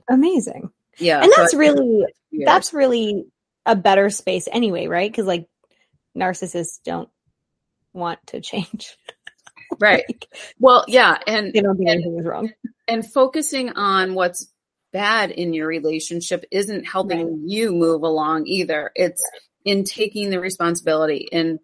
[0.08, 0.70] Amazing.
[0.98, 1.22] Yeah.
[1.22, 2.04] And that's really,
[2.44, 3.24] that's really
[3.64, 5.12] a better space anyway, right?
[5.12, 5.46] Cause like
[6.16, 7.08] narcissists don't
[7.96, 8.96] want to change.
[9.80, 10.04] right.
[10.08, 10.26] like,
[10.58, 11.18] well, yeah.
[11.26, 12.52] And they don't think anything is wrong.
[12.86, 14.50] And focusing on what's
[14.92, 17.42] bad in your relationship isn't helping right.
[17.44, 18.92] you move along either.
[18.94, 19.22] It's
[19.64, 21.58] in taking the responsibility and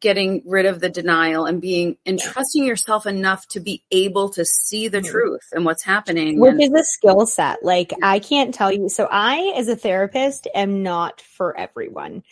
[0.00, 4.44] getting rid of the denial and being and trusting yourself enough to be able to
[4.44, 6.40] see the truth and what's happening.
[6.40, 7.62] Which and, is a skill set.
[7.62, 8.88] Like I can't tell you.
[8.88, 12.22] So I, as a therapist, am not for everyone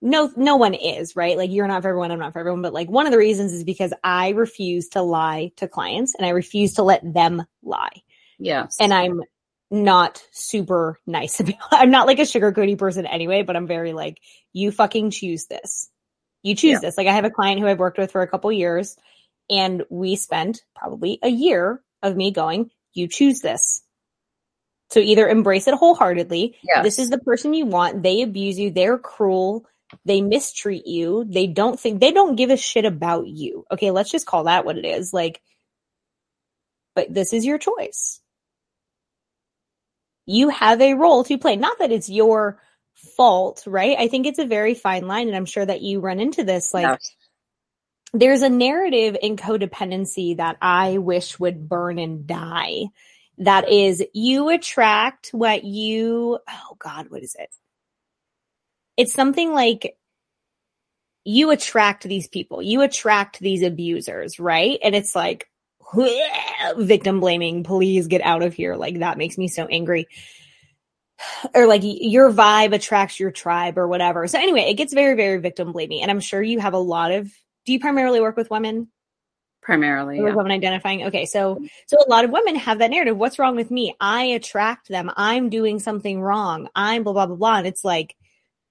[0.00, 2.72] no no one is right like you're not for everyone i'm not for everyone but
[2.72, 6.30] like one of the reasons is because i refuse to lie to clients and i
[6.30, 8.02] refuse to let them lie
[8.38, 9.20] yes and i'm
[9.70, 11.56] not super nice about.
[11.70, 14.20] I'm not like a sugarcoaty person anyway, but I'm very like,
[14.52, 15.90] you fucking choose this.
[16.42, 16.80] You choose yeah.
[16.80, 16.96] this.
[16.96, 18.96] Like I have a client who I've worked with for a couple years
[19.50, 23.82] and we spent probably a year of me going, you choose this.
[24.90, 26.56] So either embrace it wholeheartedly.
[26.62, 26.82] Yes.
[26.82, 28.02] This is the person you want.
[28.02, 28.70] They abuse you.
[28.70, 29.66] They're cruel.
[30.04, 31.24] They mistreat you.
[31.28, 33.64] They don't think, they don't give a shit about you.
[33.70, 33.90] Okay.
[33.90, 35.12] Let's just call that what it is.
[35.12, 35.40] Like,
[36.94, 38.20] but this is your choice.
[40.26, 41.56] You have a role to play.
[41.56, 42.60] Not that it's your
[43.16, 43.96] fault, right?
[43.98, 45.28] I think it's a very fine line.
[45.28, 46.74] And I'm sure that you run into this.
[46.74, 47.14] Like, yes.
[48.12, 52.86] there's a narrative in codependency that I wish would burn and die.
[53.38, 57.54] That is, you attract what you, oh God, what is it?
[58.98, 59.96] It's something like
[61.24, 64.78] you attract these people, you attract these abusers, right?
[64.82, 65.48] And it's like,
[66.76, 68.76] victim blaming, please get out of here.
[68.76, 70.06] Like that makes me so angry.
[71.52, 74.28] Or like your vibe attracts your tribe or whatever.
[74.28, 76.02] So anyway, it gets very, very victim blaming.
[76.02, 77.32] And I'm sure you have a lot of,
[77.66, 78.88] do you primarily work with women?
[79.60, 80.18] Primarily.
[80.18, 80.32] Yeah.
[80.32, 81.06] Women identifying.
[81.06, 81.26] Okay.
[81.26, 83.16] So, so a lot of women have that narrative.
[83.16, 83.96] What's wrong with me?
[84.00, 85.10] I attract them.
[85.16, 86.68] I'm doing something wrong.
[86.74, 87.58] I'm blah, blah, blah, blah.
[87.58, 88.14] And it's like,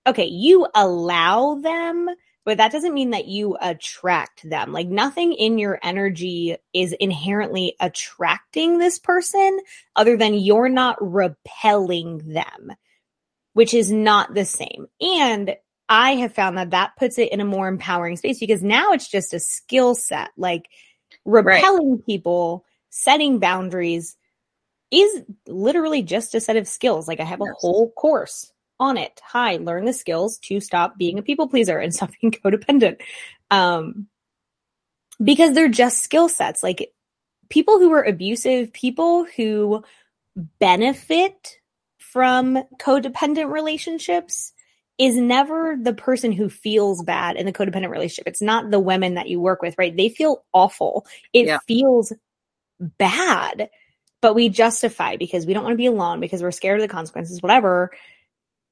[0.08, 2.10] okay, you allow them
[2.48, 4.72] but that doesn't mean that you attract them.
[4.72, 9.60] Like nothing in your energy is inherently attracting this person
[9.98, 12.72] other than you're not repelling them,
[13.52, 14.88] which is not the same.
[15.02, 15.58] And
[15.90, 19.12] I have found that that puts it in a more empowering space because now it's
[19.12, 20.30] just a skill set.
[20.38, 20.70] Like
[21.26, 22.06] repelling right.
[22.06, 24.16] people, setting boundaries
[24.90, 27.10] is literally just a set of skills.
[27.10, 29.22] Like I have a whole course on it.
[29.24, 33.02] Hi, learn the skills to stop being a people pleaser and stop being codependent.
[33.52, 34.08] Um,
[35.24, 36.64] because they're just skill sets.
[36.64, 36.92] Like
[37.50, 39.84] people who are abusive, people who
[40.60, 41.58] benefit
[41.98, 44.54] from codependent relationships
[44.98, 48.28] is never the person who feels bad in the codependent relationship.
[48.28, 49.96] It's not the women that you work with, right?
[49.96, 51.06] They feel awful.
[51.34, 51.60] It yeah.
[51.68, 52.14] feels
[52.80, 53.70] bad,
[54.22, 56.94] but we justify because we don't want to be alone because we're scared of the
[56.94, 57.92] consequences, whatever.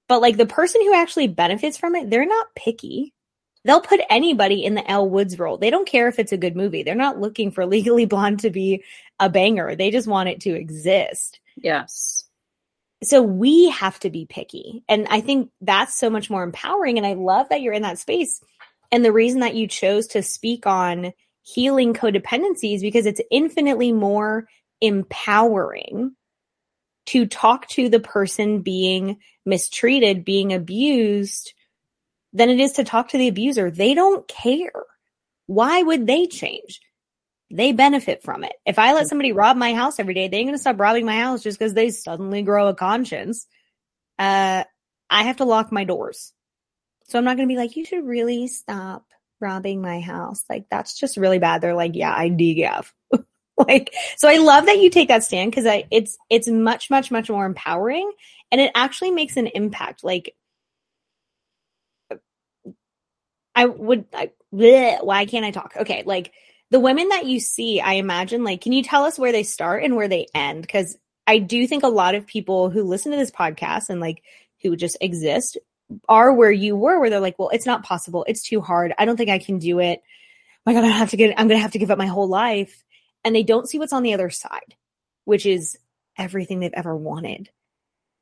[0.08, 3.14] But like the person who actually benefits from it, they're not picky.
[3.64, 5.58] They'll put anybody in the Elle Woods role.
[5.58, 6.84] They don't care if it's a good movie.
[6.84, 8.84] They're not looking for Legally Blonde to be
[9.20, 9.76] a banger.
[9.76, 11.40] They just want it to exist.
[11.56, 12.26] Yes.
[13.04, 14.84] So we have to be picky.
[14.88, 16.98] And I think that's so much more empowering.
[16.98, 18.42] And I love that you're in that space.
[18.92, 24.48] And the reason that you chose to speak on healing codependencies because it's infinitely more
[24.82, 26.16] empowering
[27.08, 31.54] to talk to the person being mistreated, being abused,
[32.34, 33.72] than it is to talk to the abuser.
[33.72, 34.84] They don't care.
[35.48, 36.82] Why would they change?
[37.52, 38.54] They benefit from it.
[38.66, 41.06] If I let somebody rob my house every day, they ain't going to stop robbing
[41.06, 43.48] my house just because they suddenly grow a conscience.
[44.18, 44.64] Uh,
[45.10, 46.34] I have to lock my doors.
[47.08, 49.06] So I'm not going to be like, you should really stop
[49.40, 50.44] robbing my house.
[50.50, 51.62] Like, that's just really bad.
[51.62, 52.92] They're like, yeah, I DGAF.
[53.68, 57.10] like so i love that you take that stand because i it's it's much much
[57.10, 58.12] much more empowering
[58.52, 60.36] and it actually makes an impact like
[63.56, 64.06] i would
[64.54, 65.74] bleh, why can't i talk?
[65.78, 66.32] Okay like
[66.72, 69.84] the women that you see i imagine like can you tell us where they start
[69.84, 70.62] and where they end?
[70.62, 74.24] Because i do think a lot of people who listen to this podcast and like
[74.62, 75.58] who just exist
[76.10, 78.26] are where you were where they're like well it's not possible.
[78.28, 78.94] It's too hard.
[78.98, 80.02] I don't think i can do it.
[80.66, 82.84] My god i have to get i'm gonna have to give up my whole life
[83.26, 84.76] and they don't see what's on the other side,
[85.26, 85.78] which is
[86.18, 87.50] everything they've ever wanted.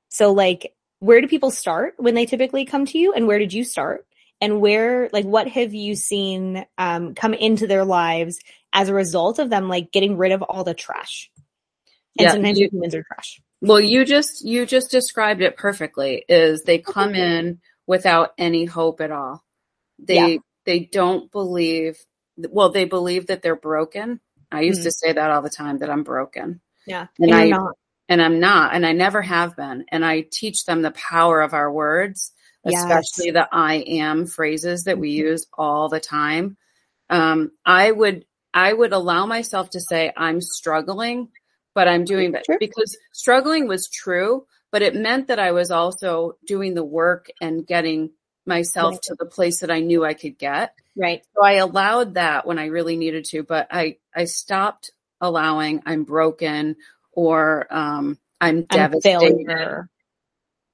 [0.09, 3.53] So like, where do people start when they typically come to you and where did
[3.53, 4.07] you start?
[4.41, 8.39] And where, like, what have you seen um, come into their lives
[8.73, 11.29] as a result of them, like, getting rid of all the trash?
[12.17, 13.41] And yeah, sometimes you, humans are trash.
[13.61, 16.25] Well, you just you just described it perfectly.
[16.27, 19.43] Is they come in without any hope at all.
[19.97, 20.37] They yeah.
[20.65, 21.97] they don't believe.
[22.37, 24.19] Well, they believe that they're broken
[24.53, 24.85] I used mm-hmm.
[24.85, 26.61] to say that all the time that I'm broken.
[26.85, 27.07] Yeah.
[27.19, 27.75] And, and I, not.
[28.09, 29.85] and I'm not, and I never have been.
[29.89, 32.31] And I teach them the power of our words,
[32.63, 32.83] yes.
[32.83, 35.27] especially the I am phrases that we mm-hmm.
[35.27, 36.57] use all the time.
[37.09, 41.29] Um, I would, I would allow myself to say I'm struggling,
[41.73, 42.57] but I'm doing that sure.
[42.59, 47.65] because struggling was true, but it meant that I was also doing the work and
[47.65, 48.11] getting
[48.45, 49.01] myself right.
[49.03, 50.73] to the place that I knew I could get.
[50.95, 51.23] Right.
[51.35, 56.03] So I allowed that when I really needed to, but I, I stopped allowing I'm
[56.03, 56.75] broken
[57.11, 59.45] or um, I'm, I'm devastated.
[59.47, 59.89] Failure.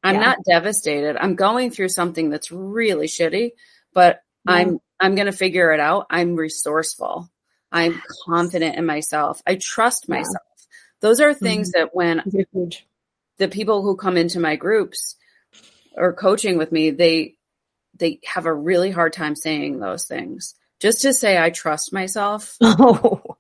[0.04, 0.22] I'm yeah.
[0.22, 1.18] not devastated.
[1.18, 3.52] I'm going through something that's really shitty,
[3.94, 4.56] but yeah.
[4.56, 6.08] I'm I'm going to figure it out.
[6.10, 7.30] I'm resourceful.
[7.72, 9.42] I'm confident in myself.
[9.46, 10.28] I trust myself.
[10.58, 10.64] Yeah.
[11.02, 11.82] Those are things mm-hmm.
[11.82, 12.78] that when
[13.38, 15.16] the people who come into my groups
[15.94, 17.36] or coaching with me, they
[18.00, 20.56] they have a really hard time saying those things.
[20.80, 22.58] Just to say I trust myself.
[22.62, 23.22] Oh.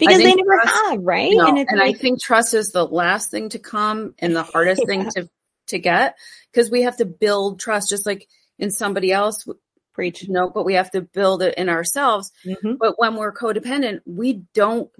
[0.00, 1.32] Because they never trust, have, right?
[1.32, 4.42] No, and, and like, I think trust is the last thing to come and the
[4.42, 4.86] hardest yeah.
[4.86, 5.30] thing to
[5.70, 6.16] to get
[6.52, 9.46] because we have to build trust just like in somebody else
[9.92, 12.74] preach no but we have to build it in ourselves mm-hmm.
[12.74, 14.90] but when we're codependent we don't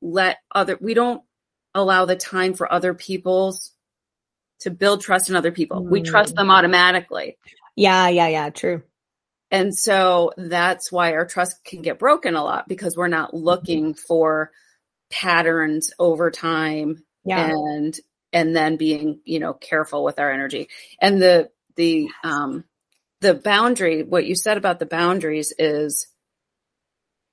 [0.00, 1.22] let other we don't
[1.74, 3.72] allow the time for other people's
[4.60, 5.90] to build trust in other people mm.
[5.90, 7.36] we trust them automatically
[7.78, 8.82] yeah yeah yeah true
[9.50, 13.94] and so that's why our trust can get broken a lot because we're not looking
[13.94, 14.50] for
[15.10, 17.50] patterns over time yeah.
[17.50, 17.98] and
[18.32, 20.68] and then being, you know, careful with our energy.
[21.00, 22.64] And the the um
[23.20, 26.06] the boundary, what you said about the boundaries is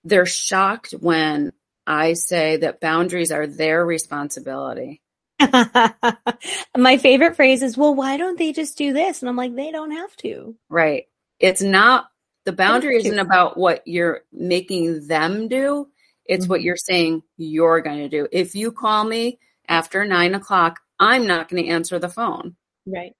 [0.03, 1.51] they're shocked when
[1.85, 5.01] I say that boundaries are their responsibility.
[6.77, 9.21] My favorite phrase is, well, why don't they just do this?
[9.21, 10.55] And I'm like, they don't have to.
[10.69, 11.05] Right
[11.39, 12.07] it's not
[12.45, 15.87] the boundary isn't about what you're making them do.
[16.25, 16.51] It's mm-hmm.
[16.51, 18.27] what you're saying you're going to do.
[18.31, 22.55] If you call me after nine o'clock, I'm not going to answer the phone.
[22.85, 23.13] Right.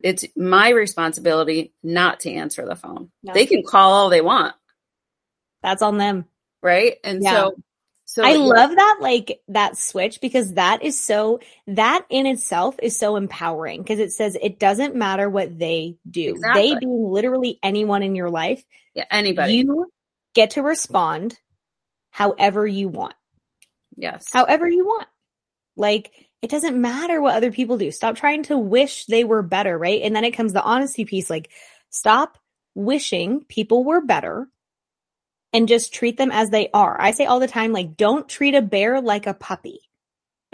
[0.00, 3.10] It's my responsibility not to answer the phone.
[3.22, 4.54] they can call all they want.
[5.62, 6.24] That's on them.
[6.62, 6.96] Right.
[7.04, 7.32] And yeah.
[7.32, 7.56] so
[8.08, 12.98] so I love that like that switch because that is so that in itself is
[12.98, 16.30] so empowering because it says it doesn't matter what they do.
[16.30, 16.72] Exactly.
[16.72, 18.64] They being literally anyone in your life.
[18.94, 19.56] Yeah, anybody.
[19.56, 19.92] You
[20.34, 21.38] get to respond
[22.08, 23.12] however you want.
[23.94, 24.28] Yes.
[24.32, 25.06] However you want.
[25.76, 27.90] Like it doesn't matter what other people do.
[27.90, 30.00] Stop trying to wish they were better, right?
[30.00, 31.50] And then it comes the honesty piece like
[31.90, 32.38] stop
[32.74, 34.48] wishing people were better
[35.52, 37.00] and just treat them as they are.
[37.00, 39.80] I say all the time, like, don't treat a bear like a puppy.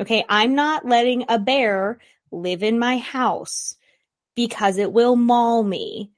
[0.00, 0.24] Okay.
[0.28, 1.98] I'm not letting a bear
[2.30, 3.76] live in my house
[4.34, 6.10] because it will maul me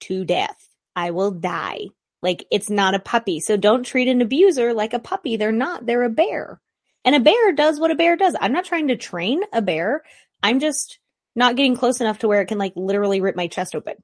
[0.00, 0.68] to death.
[0.96, 1.88] I will die.
[2.22, 3.40] Like, it's not a puppy.
[3.40, 5.36] So don't treat an abuser like a puppy.
[5.36, 5.86] They're not.
[5.86, 6.60] They're a bear.
[7.04, 8.36] And a bear does what a bear does.
[8.40, 10.02] I'm not trying to train a bear.
[10.42, 10.98] I'm just
[11.34, 13.94] not getting close enough to where it can like literally rip my chest open.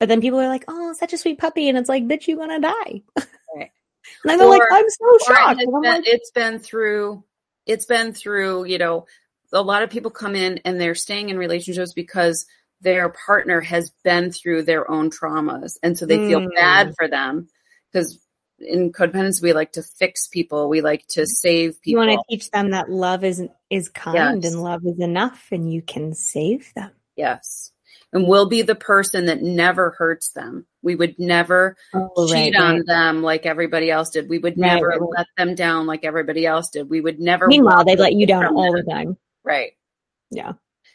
[0.00, 2.36] But then people are like, "Oh, such a sweet puppy," and it's like, "Bitch, you
[2.36, 3.70] gonna die." Right.
[4.24, 7.24] and they're like, "I'm so shocked." It been, like, it's been through.
[7.66, 8.64] It's been through.
[8.64, 9.06] You know,
[9.52, 12.46] a lot of people come in and they're staying in relationships because
[12.80, 16.28] their partner has been through their own traumas, and so they mm.
[16.28, 17.48] feel bad for them
[17.92, 18.18] because
[18.58, 22.34] in codependence we like to fix people we like to save people you want to
[22.34, 24.52] teach them that love is is kind yes.
[24.52, 27.72] and love is enough and you can save them yes
[28.14, 30.66] and we'll be the person that never hurts them.
[30.82, 32.86] We would never oh, cheat right, on right.
[32.86, 34.28] them like everybody else did.
[34.28, 36.88] We would right, never let them down like everybody else did.
[36.88, 37.48] We would never.
[37.48, 38.84] Meanwhile, they let you down all them.
[38.86, 39.16] the time.
[39.42, 39.72] Right.
[40.30, 40.52] Yeah.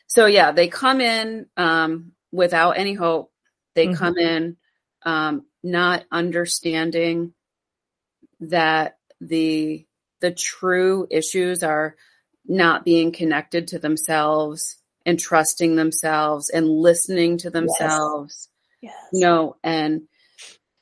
[0.08, 3.32] So yeah, they come in um, without any hope.
[3.76, 3.96] They mm-hmm.
[3.96, 4.58] come in
[5.04, 7.34] um, not understanding
[8.40, 9.86] that the
[10.22, 11.96] the true issues are
[12.46, 18.50] not being connected to themselves and trusting themselves and listening to themselves.
[18.82, 18.94] Yes.
[18.94, 19.10] yes.
[19.14, 20.04] You know, and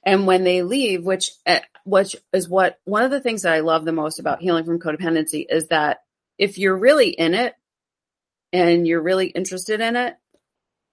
[0.04, 3.60] and when they leave, which eh, which is what one of the things that I
[3.60, 6.00] love the most about healing from codependency is that
[6.38, 7.56] if you're really in it
[8.54, 10.16] and you're really interested in it,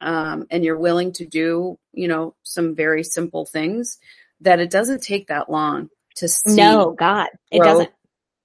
[0.00, 3.98] um, and you're willing to do, you know, some very simple things,
[4.40, 6.56] that it doesn't take that long to see.
[6.56, 7.90] No, God, it doesn't.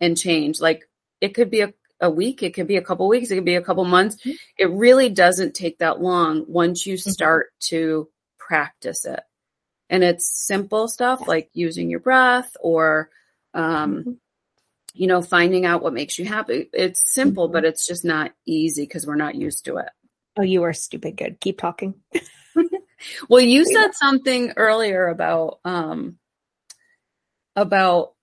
[0.01, 0.61] And change.
[0.61, 0.87] Like
[1.19, 3.55] it could be a a week, it could be a couple weeks, it could be
[3.55, 4.17] a couple months.
[4.17, 4.31] Mm-hmm.
[4.57, 7.09] It really doesn't take that long once you mm-hmm.
[7.09, 7.75] start mm-hmm.
[7.75, 9.21] to practice it.
[9.89, 13.09] And it's simple stuff like using your breath or,
[13.53, 14.11] um, mm-hmm.
[14.93, 16.69] you know, finding out what makes you happy.
[16.73, 17.69] It's simple, but mm-hmm.
[17.69, 19.89] it's just not easy because we're not used to it.
[20.37, 21.39] Oh, you are stupid good.
[21.39, 21.95] Keep talking.
[23.29, 26.17] well, you said something earlier about, um,
[27.55, 28.13] about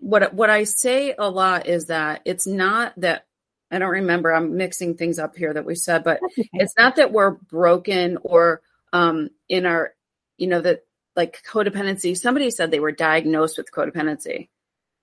[0.00, 3.26] what what I say a lot is that it's not that
[3.70, 4.32] I don't remember.
[4.32, 6.48] I'm mixing things up here that we said, but okay.
[6.54, 8.62] it's not that we're broken or
[8.92, 9.94] um, in our,
[10.38, 12.16] you know, that like codependency.
[12.16, 14.48] Somebody said they were diagnosed with codependency.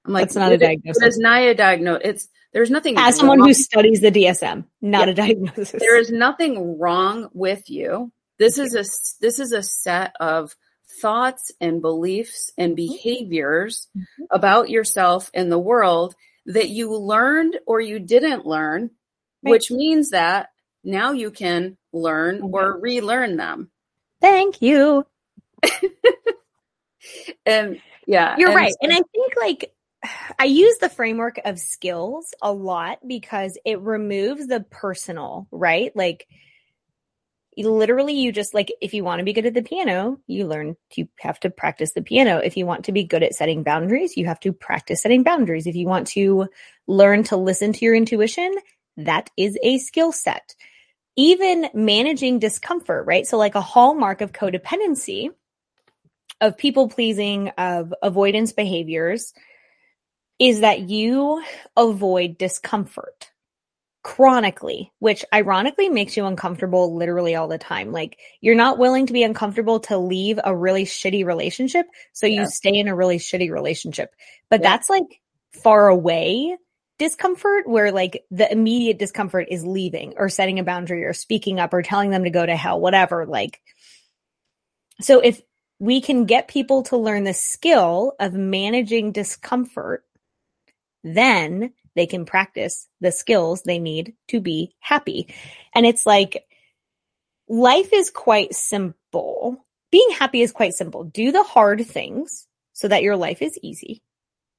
[0.05, 1.03] I'm like, it's not a diagnosis.
[1.03, 2.01] It's not a diagnosis.
[2.05, 2.95] It's there's nothing.
[2.97, 5.11] As someone who studies the DSM, not yeah.
[5.11, 5.71] a diagnosis.
[5.80, 8.11] There is nothing wrong with you.
[8.39, 8.84] This is a
[9.21, 10.55] this is a set of
[11.01, 12.91] thoughts and beliefs and mm-hmm.
[12.93, 14.23] behaviors mm-hmm.
[14.31, 16.15] about yourself and the world
[16.45, 18.91] that you learned or you didn't learn,
[19.43, 19.51] right.
[19.51, 20.49] which means that
[20.83, 22.51] now you can learn okay.
[22.51, 23.69] or relearn them.
[24.21, 25.05] Thank you.
[27.45, 28.71] and yeah, you're and right.
[28.71, 29.73] So- and I think like
[30.39, 35.93] I use the framework of skills a lot because it removes the personal, right?
[35.95, 36.27] Like
[37.66, 40.76] literally you just like if you want to be good at the piano, you learn
[40.95, 42.38] you have to practice the piano.
[42.38, 45.66] If you want to be good at setting boundaries, you have to practice setting boundaries.
[45.66, 46.47] If you want to
[46.88, 48.53] learn to listen to your intuition,
[48.97, 50.55] that is a skill set.
[51.16, 53.26] Even managing discomfort, right?
[53.26, 55.32] So like a hallmark of codependency
[56.39, 59.34] of people pleasing, of avoidance behaviors
[60.38, 61.43] is that you
[61.76, 63.32] avoid discomfort
[64.08, 67.91] chronically, which ironically makes you uncomfortable literally all the time.
[67.91, 71.88] Like you're not willing to be uncomfortable to leave a really shitty relationship.
[72.14, 74.16] So you stay in a really shitty relationship,
[74.49, 74.70] but yeah.
[74.70, 75.20] that's like
[75.62, 76.55] far away
[76.97, 81.74] discomfort where like the immediate discomfort is leaving or setting a boundary or speaking up
[81.74, 83.26] or telling them to go to hell, whatever.
[83.26, 83.60] Like,
[85.01, 85.41] so if
[85.80, 90.05] we can get people to learn the skill of managing discomfort,
[91.03, 95.33] then they can practice the skills they need to be happy.
[95.73, 96.45] And it's like
[97.49, 99.65] life is quite simple.
[99.91, 101.05] Being happy is quite simple.
[101.05, 104.03] Do the hard things so that your life is easy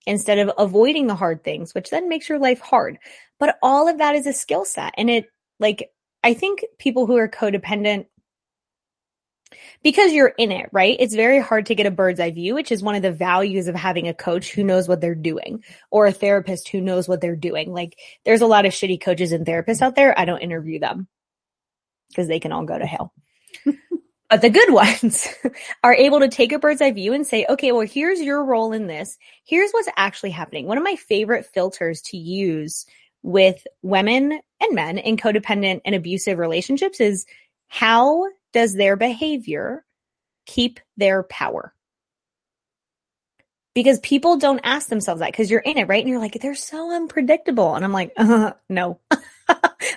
[0.07, 2.99] instead of avoiding the hard things, which then makes your life hard.
[3.39, 4.95] But all of that is a skill set.
[4.99, 5.27] And it
[5.61, 5.91] like,
[6.25, 8.07] I think people who are codependent
[9.83, 10.97] because you're in it, right?
[10.99, 13.69] It's very hard to get a bird's eye view, which is one of the values
[13.69, 17.21] of having a coach who knows what they're doing or a therapist who knows what
[17.21, 17.73] they're doing.
[17.73, 20.19] Like there's a lot of shitty coaches and therapists out there.
[20.19, 21.09] I don't interview them
[22.09, 23.13] because they can all go to hell.
[24.31, 25.29] but the good ones
[25.83, 28.73] are able to take a bird's eye view and say, okay, well, here's your role
[28.73, 29.17] in this.
[29.45, 30.67] Here's what's actually happening.
[30.67, 32.87] One of my favorite filters to use
[33.23, 37.27] with women and men in codependent and abusive relationships is
[37.69, 39.85] how does their behavior
[40.47, 41.75] keep their power?
[43.75, 46.03] Because people don't ask themselves that because you're in it, right?
[46.03, 47.75] And you're like, they're so unpredictable.
[47.75, 49.01] And I'm like, uh, no,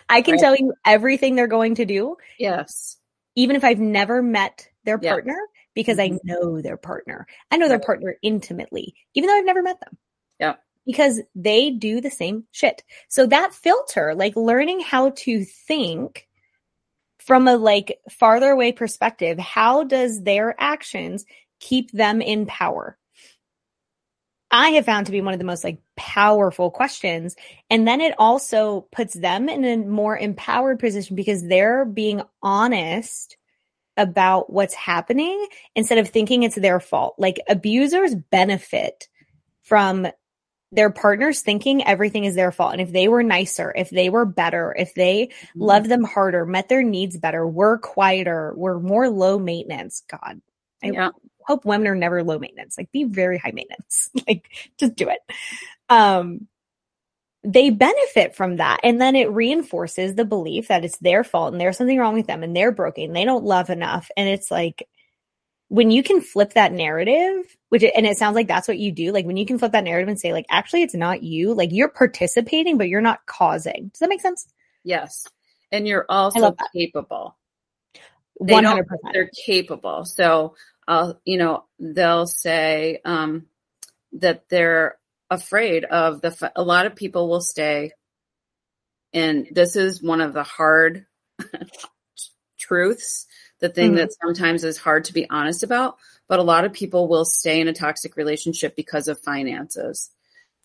[0.09, 0.39] I can right.
[0.39, 2.17] tell you everything they're going to do.
[2.37, 2.97] Yes.
[3.35, 5.37] Even if I've never met their partner
[5.73, 6.15] because mm-hmm.
[6.15, 7.27] I know their partner.
[7.49, 9.97] I know their partner intimately, even though I've never met them.
[10.39, 10.55] Yeah.
[10.85, 12.83] Because they do the same shit.
[13.07, 16.27] So that filter, like learning how to think
[17.25, 21.25] from a like farther away perspective, how does their actions
[21.59, 22.97] keep them in power?
[24.51, 27.35] I have found to be one of the most like powerful questions.
[27.69, 33.37] And then it also puts them in a more empowered position because they're being honest
[33.95, 37.15] about what's happening instead of thinking it's their fault.
[37.17, 39.07] Like abusers benefit
[39.63, 40.07] from
[40.71, 42.71] their partners thinking everything is their fault.
[42.71, 45.61] And if they were nicer, if they were better, if they mm-hmm.
[45.61, 50.41] loved them harder, met their needs better, were quieter, were more low maintenance, God,
[50.83, 51.09] I yeah.
[51.41, 52.77] hope women are never low maintenance.
[52.77, 54.09] Like be very high maintenance.
[54.27, 55.19] like just do it.
[55.89, 56.47] Um,
[57.43, 58.79] they benefit from that.
[58.83, 62.27] And then it reinforces the belief that it's their fault and there's something wrong with
[62.27, 63.13] them and they're broken.
[63.13, 64.11] They don't love enough.
[64.15, 64.87] And it's like,
[65.71, 69.13] when you can flip that narrative, which, and it sounds like that's what you do.
[69.13, 71.53] Like when you can flip that narrative and say, like, actually, it's not you.
[71.53, 73.87] Like you're participating, but you're not causing.
[73.87, 74.49] Does that make sense?
[74.83, 75.25] Yes.
[75.71, 77.37] And you're also capable.
[78.45, 79.13] Hundred percent.
[79.13, 80.03] They're capable.
[80.03, 80.55] So,
[80.89, 83.45] uh, you know, they'll say um,
[84.11, 84.97] that they're
[85.29, 86.51] afraid of the.
[86.53, 87.93] a lot of people will stay,
[89.13, 91.05] and this is one of the hard
[92.59, 93.25] truths
[93.61, 93.97] the thing mm-hmm.
[93.97, 95.97] that sometimes is hard to be honest about.
[96.27, 100.09] But a lot of people will stay in a toxic relationship because of finances.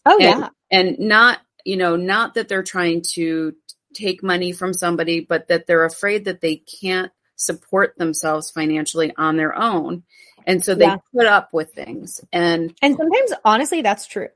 [0.05, 0.49] Oh, and, yeah.
[0.70, 3.55] And not, you know, not that they're trying to
[3.94, 9.36] take money from somebody, but that they're afraid that they can't support themselves financially on
[9.36, 10.05] their own.
[10.47, 10.99] And so they yeah.
[11.14, 12.20] put up with things.
[12.32, 14.28] And and sometimes honestly that's true.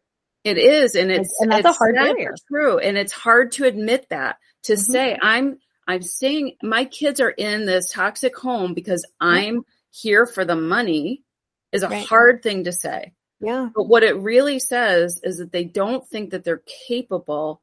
[0.42, 2.34] It is, and it's and that's it's a hard barrier.
[2.48, 4.92] True, and it's hard to admit that to mm-hmm.
[4.92, 5.58] say I'm
[5.90, 11.24] I'm saying my kids are in this toxic home because I'm here for the money
[11.72, 12.06] is a right.
[12.06, 13.12] hard thing to say.
[13.40, 13.70] Yeah.
[13.74, 17.60] But what it really says is that they don't think that they're capable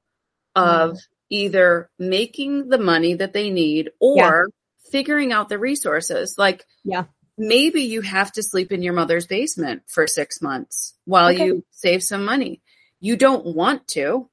[0.55, 0.99] of mm.
[1.29, 4.91] either making the money that they need or yeah.
[4.91, 6.35] figuring out the resources.
[6.37, 7.05] Like, yeah.
[7.39, 11.45] Maybe you have to sleep in your mother's basement for six months while okay.
[11.45, 12.63] you save some money.
[12.99, 14.27] You don't want to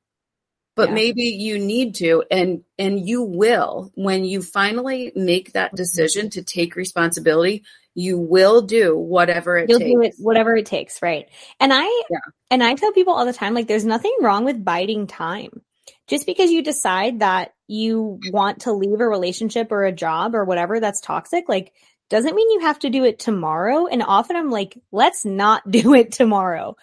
[0.77, 0.95] but yeah.
[0.95, 6.43] maybe you need to and and you will when you finally make that decision to
[6.43, 7.64] take responsibility
[7.95, 9.93] you will do whatever it You'll takes.
[9.93, 11.29] do it whatever it takes right
[11.61, 12.18] and i yeah.
[12.51, 15.62] and i tell people all the time like there's nothing wrong with biding time
[16.09, 20.45] just because you decide that you want to leave a relationship or a job or
[20.45, 21.72] whatever that's toxic like
[22.11, 25.95] doesn't mean you have to do it tomorrow and often i'm like let's not do
[25.95, 26.77] it tomorrow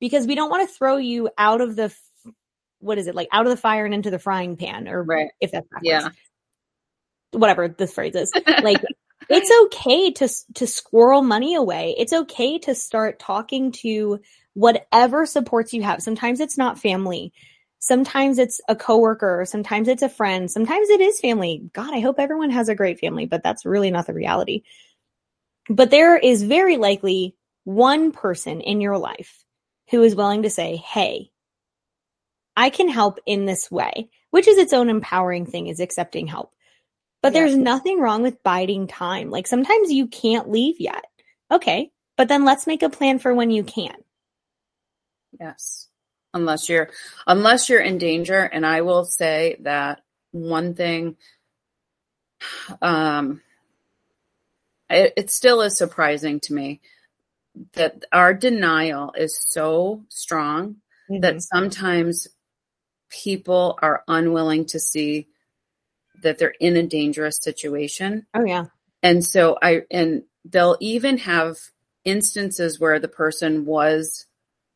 [0.00, 1.94] because we don't want to throw you out of the
[2.80, 5.30] what is it like out of the fire and into the frying pan or right.
[5.40, 5.88] if that's backwards.
[5.88, 6.08] yeah.
[7.32, 8.32] Whatever this phrase is.
[8.62, 8.82] Like
[9.28, 11.94] it's okay to to squirrel money away.
[11.98, 14.20] It's okay to start talking to
[14.54, 16.02] whatever supports you have.
[16.02, 17.32] Sometimes it's not family.
[17.78, 19.44] Sometimes it's a coworker.
[19.46, 20.50] Sometimes it's a friend.
[20.50, 21.68] Sometimes it is family.
[21.72, 24.62] God i hope everyone has a great family but that's really not the reality.
[25.68, 29.44] But there is very likely one person in your life
[29.90, 31.30] who is willing to say, Hey,
[32.56, 36.52] I can help in this way, which is its own empowering thing is accepting help.
[37.22, 37.40] But yes.
[37.40, 39.30] there's nothing wrong with biding time.
[39.30, 41.04] Like sometimes you can't leave yet.
[41.50, 41.90] Okay.
[42.16, 43.96] But then let's make a plan for when you can.
[45.38, 45.88] Yes.
[46.32, 46.90] Unless you're,
[47.26, 48.38] unless you're in danger.
[48.38, 50.02] And I will say that
[50.32, 51.16] one thing,
[52.80, 53.42] um,
[54.88, 56.80] it, it still is surprising to me
[57.72, 60.76] that our denial is so strong
[61.10, 61.20] mm-hmm.
[61.20, 62.28] that sometimes
[63.08, 65.28] people are unwilling to see
[66.22, 68.26] that they're in a dangerous situation.
[68.34, 68.66] Oh yeah.
[69.02, 71.56] And so I and they'll even have
[72.04, 74.26] instances where the person was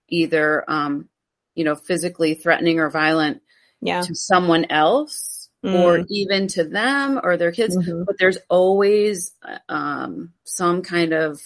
[0.08, 1.08] either um
[1.54, 3.40] you know physically threatening or violent
[3.80, 4.02] yeah.
[4.02, 5.72] to someone else mm.
[5.72, 8.02] or even to them or their kids mm-hmm.
[8.04, 9.32] but there's always
[9.68, 11.40] um some kind of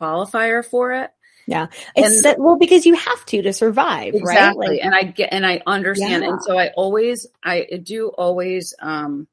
[0.00, 1.10] qualifier for it.
[1.48, 1.68] Yeah.
[1.96, 4.68] It's and, well because you have to to survive, exactly.
[4.68, 4.70] right?
[4.74, 6.22] Like, and I get and I understand.
[6.22, 6.28] Yeah.
[6.28, 9.26] And so I always I do always um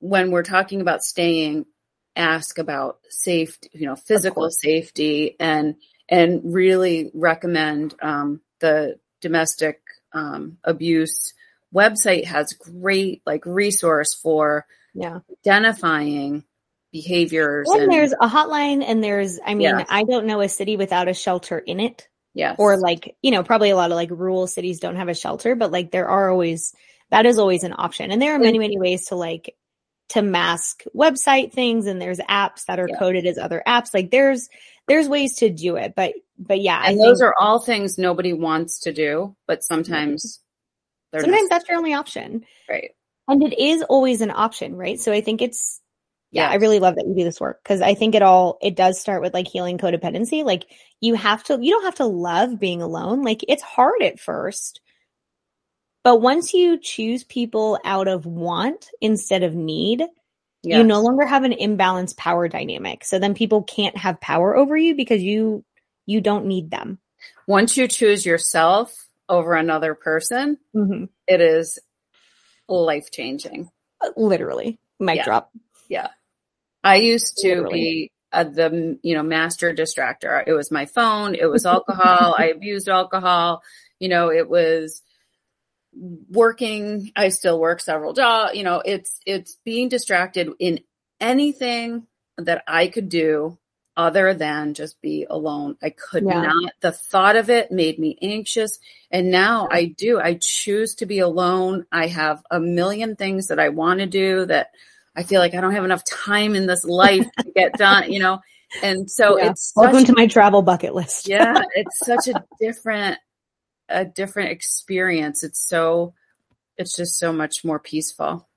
[0.00, 1.66] when we're talking about staying
[2.16, 5.76] ask about safety, you know, physical safety and
[6.08, 9.80] and really recommend um the domestic
[10.12, 11.32] um abuse
[11.72, 16.42] website has great like resource for yeah identifying
[16.92, 17.68] behaviors.
[17.70, 19.86] And, and, there's a hotline, and there's, I mean, yes.
[19.88, 22.08] I don't know a city without a shelter in it.
[22.34, 22.56] Yes.
[22.58, 25.56] Or like, you know, probably a lot of like rural cities don't have a shelter,
[25.56, 26.74] but like there are always,
[27.10, 28.12] that is always an option.
[28.12, 29.56] And there are many, many ways to like,
[30.10, 32.98] to mask website things and there's apps that are yeah.
[32.98, 33.92] coded as other apps.
[33.92, 34.48] Like there's,
[34.86, 36.82] there's ways to do it, but, but yeah.
[36.84, 40.40] And I those think, are all things nobody wants to do, but sometimes
[41.12, 42.44] sometimes that's your only option.
[42.68, 42.90] Right.
[43.26, 45.00] And it is always an option, right?
[45.00, 45.79] So I think it's,
[46.32, 48.76] yeah, I really love that you do this work because I think it all it
[48.76, 50.44] does start with like healing codependency.
[50.44, 50.66] Like
[51.00, 53.22] you have to you don't have to love being alone.
[53.22, 54.80] Like it's hard at first.
[56.04, 60.00] But once you choose people out of want instead of need,
[60.62, 60.78] yes.
[60.78, 63.04] you no longer have an imbalanced power dynamic.
[63.04, 65.64] So then people can't have power over you because you
[66.06, 67.00] you don't need them.
[67.48, 71.04] Once you choose yourself over another person, mm-hmm.
[71.26, 71.78] it is
[72.68, 73.68] life changing.
[74.16, 74.78] Literally.
[75.00, 75.24] Mic yeah.
[75.24, 75.50] drop.
[75.88, 76.08] Yeah.
[76.82, 77.72] I used to Literally.
[77.72, 80.42] be uh, the you know master distractor.
[80.46, 81.34] It was my phone.
[81.34, 82.34] It was alcohol.
[82.38, 83.62] I abused alcohol.
[83.98, 85.02] You know, it was
[85.92, 87.12] working.
[87.16, 88.54] I still work several jobs.
[88.54, 90.80] You know, it's it's being distracted in
[91.20, 92.06] anything
[92.38, 93.58] that I could do
[93.96, 95.76] other than just be alone.
[95.82, 96.42] I could yeah.
[96.42, 96.72] not.
[96.80, 98.78] The thought of it made me anxious.
[99.10, 100.18] And now I do.
[100.18, 101.84] I choose to be alone.
[101.92, 104.70] I have a million things that I want to do that
[105.16, 108.20] I feel like I don't have enough time in this life to get done, you
[108.20, 108.40] know?
[108.82, 109.50] And so yeah.
[109.50, 111.28] it's welcome to my travel bucket list.
[111.28, 111.62] yeah.
[111.74, 113.18] It's such a different,
[113.88, 115.42] a different experience.
[115.42, 116.14] It's so,
[116.76, 118.48] it's just so much more peaceful.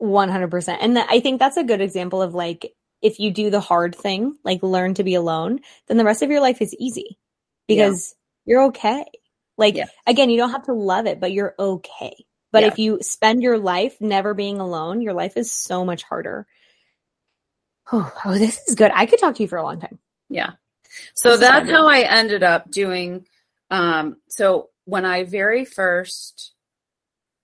[0.00, 0.76] 100%.
[0.80, 2.72] And I think that's a good example of like,
[3.02, 6.30] if you do the hard thing, like learn to be alone, then the rest of
[6.30, 7.18] your life is easy
[7.68, 8.14] because
[8.46, 8.52] yeah.
[8.52, 9.04] you're okay.
[9.58, 9.86] Like, yeah.
[10.06, 12.14] again, you don't have to love it, but you're okay.
[12.54, 12.68] But yeah.
[12.68, 16.46] if you spend your life never being alone, your life is so much harder.
[17.90, 18.92] Oh, oh, this is good.
[18.94, 19.98] I could talk to you for a long time.
[20.28, 20.52] Yeah.
[21.14, 23.26] So this that's how I ended up doing.
[23.72, 26.54] Um, so when I very first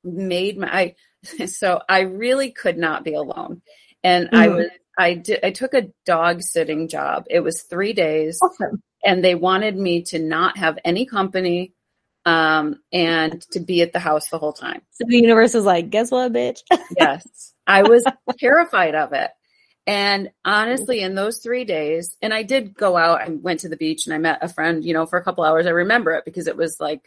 [0.05, 0.95] made my,
[1.41, 3.63] I, so I really could not be alone.
[4.05, 4.37] And mm-hmm.
[4.37, 7.25] I was, I did, I took a dog sitting job.
[7.29, 8.81] It was three days awesome.
[9.05, 11.73] and they wanted me to not have any company
[12.27, 14.83] um, and to be at the house the whole time.
[14.93, 16.61] So the universe was like, guess what, bitch?
[16.99, 17.53] yes.
[17.67, 18.05] I was
[18.39, 19.31] terrified of it.
[19.87, 23.77] And honestly, in those three days, and I did go out, and went to the
[23.77, 25.67] beach and I met a friend, you know, for a couple hours.
[25.67, 27.03] I remember it because it was like,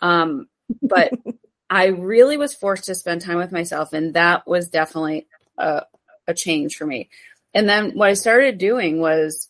[0.00, 0.46] um,
[0.80, 1.12] but
[1.70, 3.92] I really was forced to spend time with myself.
[3.92, 5.26] And that was definitely
[5.58, 5.82] a,
[6.28, 7.10] a change for me.
[7.52, 9.48] And then what I started doing was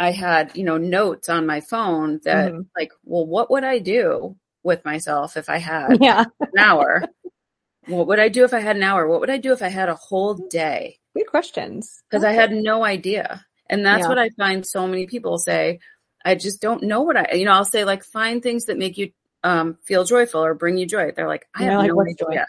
[0.00, 2.62] I had, you know, notes on my phone that mm-hmm.
[2.76, 6.24] like, well, what would I do with myself if I had yeah.
[6.40, 7.04] an hour?
[7.86, 9.06] what would I do if I had an hour?
[9.06, 10.98] What would I do if I had a whole day?
[11.14, 12.02] Good questions.
[12.08, 13.44] Because I had no idea.
[13.68, 14.08] And that's yeah.
[14.08, 15.80] what I find so many people say,
[16.24, 18.96] I just don't know what I, you know, I'll say like, find things that make
[18.96, 19.10] you
[19.44, 21.12] um, feel joyful or bring you joy.
[21.14, 22.46] They're like, I have like, no idea.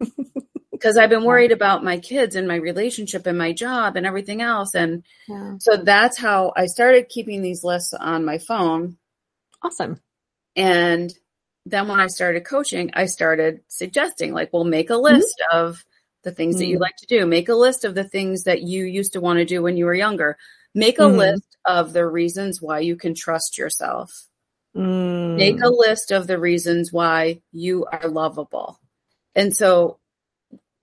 [0.82, 4.42] Because I've been worried about my kids and my relationship and my job and everything
[4.42, 4.74] else.
[4.74, 5.54] And yeah.
[5.60, 8.96] so that's how I started keeping these lists on my phone.
[9.62, 10.00] Awesome.
[10.56, 11.14] And
[11.66, 15.56] then when I started coaching, I started suggesting, like, well, make a list mm-hmm.
[15.56, 15.84] of
[16.24, 16.60] the things mm-hmm.
[16.60, 16.82] that you mm-hmm.
[16.82, 17.26] like to do.
[17.26, 19.84] Make a list of the things that you used to want to do when you
[19.84, 20.36] were younger.
[20.74, 21.18] Make a mm-hmm.
[21.18, 24.26] list of the reasons why you can trust yourself.
[24.76, 25.36] Mm.
[25.36, 28.80] Make a list of the reasons why you are lovable.
[29.36, 29.98] And so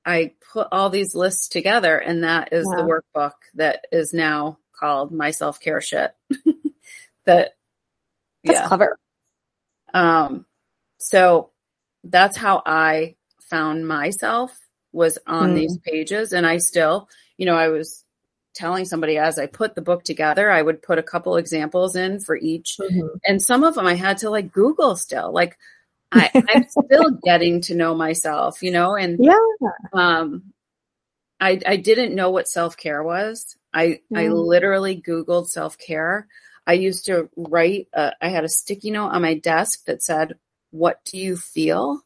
[0.06, 5.12] I put all these lists together, and that is the workbook that is now called
[5.12, 6.14] My Self Care Shit.
[7.26, 7.56] that,
[8.43, 8.68] that's yeah.
[8.68, 8.97] clever.
[9.93, 10.45] Um,
[10.97, 11.52] so
[12.04, 14.58] that's how I found myself
[14.91, 15.56] was on mm.
[15.56, 16.34] these pages.
[16.34, 18.04] And I still, you know, I was
[18.56, 22.20] telling somebody as I put the book together, I would put a couple examples in
[22.20, 22.78] for each.
[22.80, 23.08] Mm-hmm.
[23.26, 25.32] And some of them I had to like Google still.
[25.32, 25.58] Like
[26.12, 29.36] I, am still getting to know myself, you know, and yeah.
[29.93, 30.53] um
[31.39, 33.55] I I didn't know what self-care was.
[33.74, 34.18] I mm.
[34.18, 36.28] I literally Googled self-care.
[36.66, 40.36] I used to write uh, I had a sticky note on my desk that said
[40.72, 42.01] what do you feel?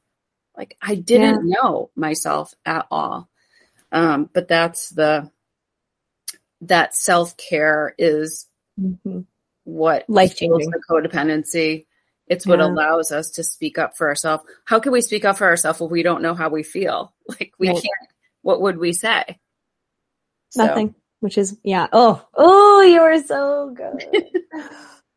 [0.55, 1.55] Like I didn't yeah.
[1.61, 3.29] know myself at all.
[3.91, 5.31] Um, but that's the
[6.61, 8.47] that self care is
[8.79, 9.21] mm-hmm.
[9.63, 11.85] what life changing the codependency.
[12.27, 12.65] It's what yeah.
[12.65, 14.43] allows us to speak up for ourselves.
[14.65, 17.13] How can we speak up for ourselves if we don't know how we feel?
[17.29, 17.75] Like we right.
[17.75, 18.09] can't.
[18.41, 19.39] What would we say?
[20.57, 20.89] Nothing.
[20.89, 20.95] So.
[21.21, 21.87] Which is yeah.
[21.93, 24.27] Oh oh, you are so good.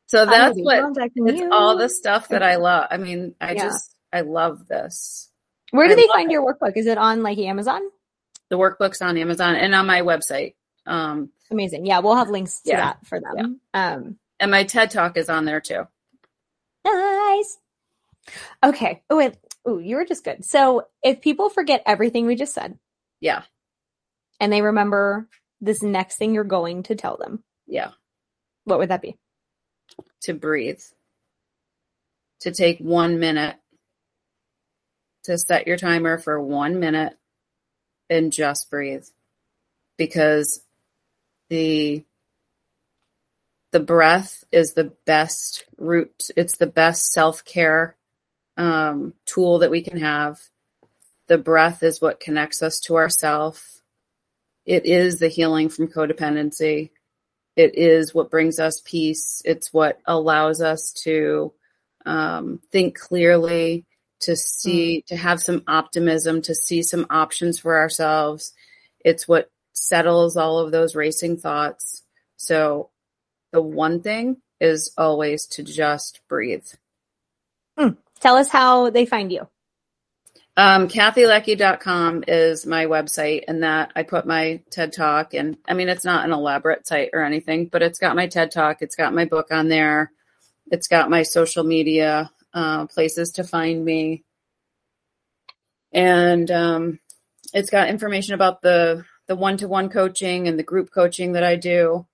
[0.07, 1.51] So that's what it's you.
[1.51, 2.87] all the stuff that I love.
[2.91, 3.65] I mean, I yeah.
[3.65, 5.31] just I love this.
[5.73, 6.33] Where do I they find it.
[6.33, 6.77] your workbook?
[6.77, 7.83] Is it on like Amazon?
[8.49, 10.55] The workbook's on Amazon and on my website.
[10.87, 11.87] Um amazing.
[11.87, 12.77] Yeah, we'll have links to yeah.
[12.77, 13.61] that for them.
[13.75, 13.95] Yeah.
[13.95, 15.89] Um and my TED talk is on there too.
[16.87, 17.59] Nice.
[18.65, 19.03] Okay.
[19.11, 19.35] Oh wait.
[19.65, 20.45] Oh, you were just good.
[20.45, 22.79] So if people forget everything we just said.
[23.21, 23.43] Yeah.
[24.41, 25.29] And they remember
[25.61, 27.43] this next thing you're going to tell them.
[27.67, 27.91] Yeah.
[28.65, 29.17] What would that be?
[30.23, 30.81] to breathe,
[32.41, 33.57] to take one minute,
[35.25, 37.17] to set your timer for one minute
[38.11, 39.07] and just breathe
[39.97, 40.63] because
[41.49, 42.05] the
[43.77, 47.95] the breath is the best root it's the best self-care
[48.57, 50.41] um, tool that we can have
[51.27, 53.83] the breath is what connects us to ourself
[54.65, 56.91] it is the healing from codependency
[57.57, 59.41] it is what brings us peace.
[59.45, 61.55] It's what allows us to
[62.05, 63.87] um, think clearly,
[64.21, 65.07] to see, mm.
[65.07, 68.53] to have some optimism, to see some options for ourselves.
[69.01, 72.03] It's what settles all of those racing thoughts.
[72.37, 72.91] So
[73.53, 76.67] the one thing is always to just breathe.
[77.79, 77.97] Mm.
[78.21, 79.49] Tell us how they find you.
[80.59, 85.35] Um, KathyLeckey.com is my website, and that I put my TED Talk.
[85.35, 88.53] And I mean, it's not an elaborate site or anything, but it's got my TED
[88.53, 88.79] Talk.
[88.81, 90.13] It's got my book on there.
[90.71, 94.25] It's got my social media uh, places to find me,
[95.93, 97.01] and um,
[97.53, 101.45] it's got information about the the one to one coaching and the group coaching that
[101.45, 102.07] I do.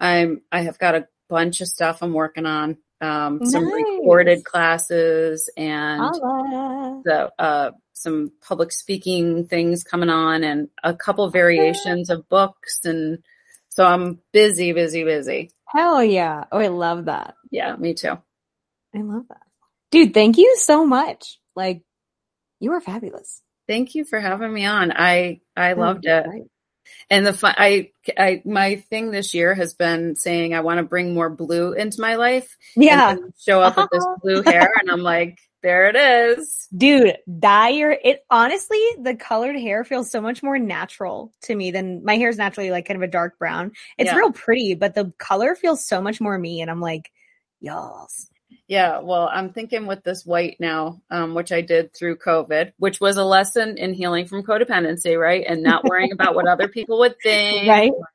[0.00, 2.78] I'm I have got a bunch of stuff I'm working on.
[3.00, 3.52] Um, nice.
[3.52, 6.00] some recorded classes and
[7.04, 13.18] the uh, some public speaking things coming on and a couple variations of books and
[13.68, 15.52] so I'm busy, busy, busy.
[15.68, 16.44] Hell yeah.
[16.50, 17.34] Oh, I love that.
[17.50, 18.18] Yeah, me too.
[18.94, 19.42] I love that.
[19.92, 21.38] Dude, thank you so much.
[21.54, 21.82] Like
[22.58, 23.40] you are fabulous.
[23.68, 24.92] Thank you for having me on.
[24.92, 26.26] I I loved it.
[27.10, 30.84] And the fun, I, I, my thing this year has been saying I want to
[30.84, 32.56] bring more blue into my life.
[32.76, 33.16] Yeah.
[33.38, 34.72] show up with this blue hair.
[34.80, 36.68] And I'm like, there it is.
[36.76, 41.70] Dude, dye your it honestly, the colored hair feels so much more natural to me
[41.70, 43.72] than my hair is naturally like kind of a dark brown.
[43.96, 44.16] It's yeah.
[44.16, 46.60] real pretty, but the color feels so much more me.
[46.60, 47.10] And I'm like,
[47.60, 48.30] y'all's.
[48.66, 53.00] Yeah, well, I'm thinking with this white now, um, which I did through COVID, which
[53.00, 55.44] was a lesson in healing from codependency, right?
[55.46, 57.92] And not worrying about what other people would think, right?
[57.92, 58.08] Or,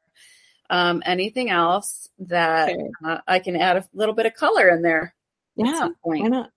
[0.69, 2.89] um, anything else that sure.
[3.03, 5.13] uh, I can add a little bit of color in there.
[5.55, 6.51] Yeah, why not?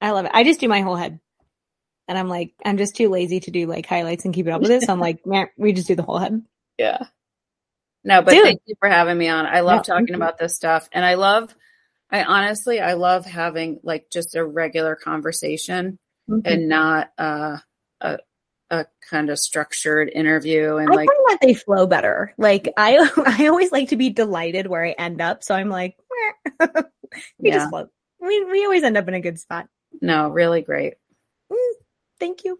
[0.00, 0.32] I love it.
[0.34, 1.20] I just do my whole head.
[2.06, 4.60] And I'm like, I'm just too lazy to do like highlights and keep it up
[4.60, 4.84] with this.
[4.84, 6.42] So I'm like, man, we just do the whole head.
[6.78, 7.04] Yeah.
[8.02, 8.44] No, but Dude.
[8.44, 9.44] thank you for having me on.
[9.44, 10.88] I love yeah, talking about this stuff.
[10.92, 11.54] And I love,
[12.10, 15.98] I honestly, I love having like just a regular conversation
[16.28, 16.40] mm-hmm.
[16.44, 17.58] and not uh,
[18.00, 18.18] a,
[18.70, 22.34] a kind of structured interview and I like find that they flow better.
[22.38, 25.44] Like I I always like to be delighted where I end up.
[25.44, 25.96] So I'm like,
[26.60, 27.54] we yeah.
[27.54, 27.90] just float.
[28.20, 29.68] We we always end up in a good spot.
[30.00, 30.94] No, really great.
[31.52, 31.72] Mm,
[32.18, 32.58] thank you.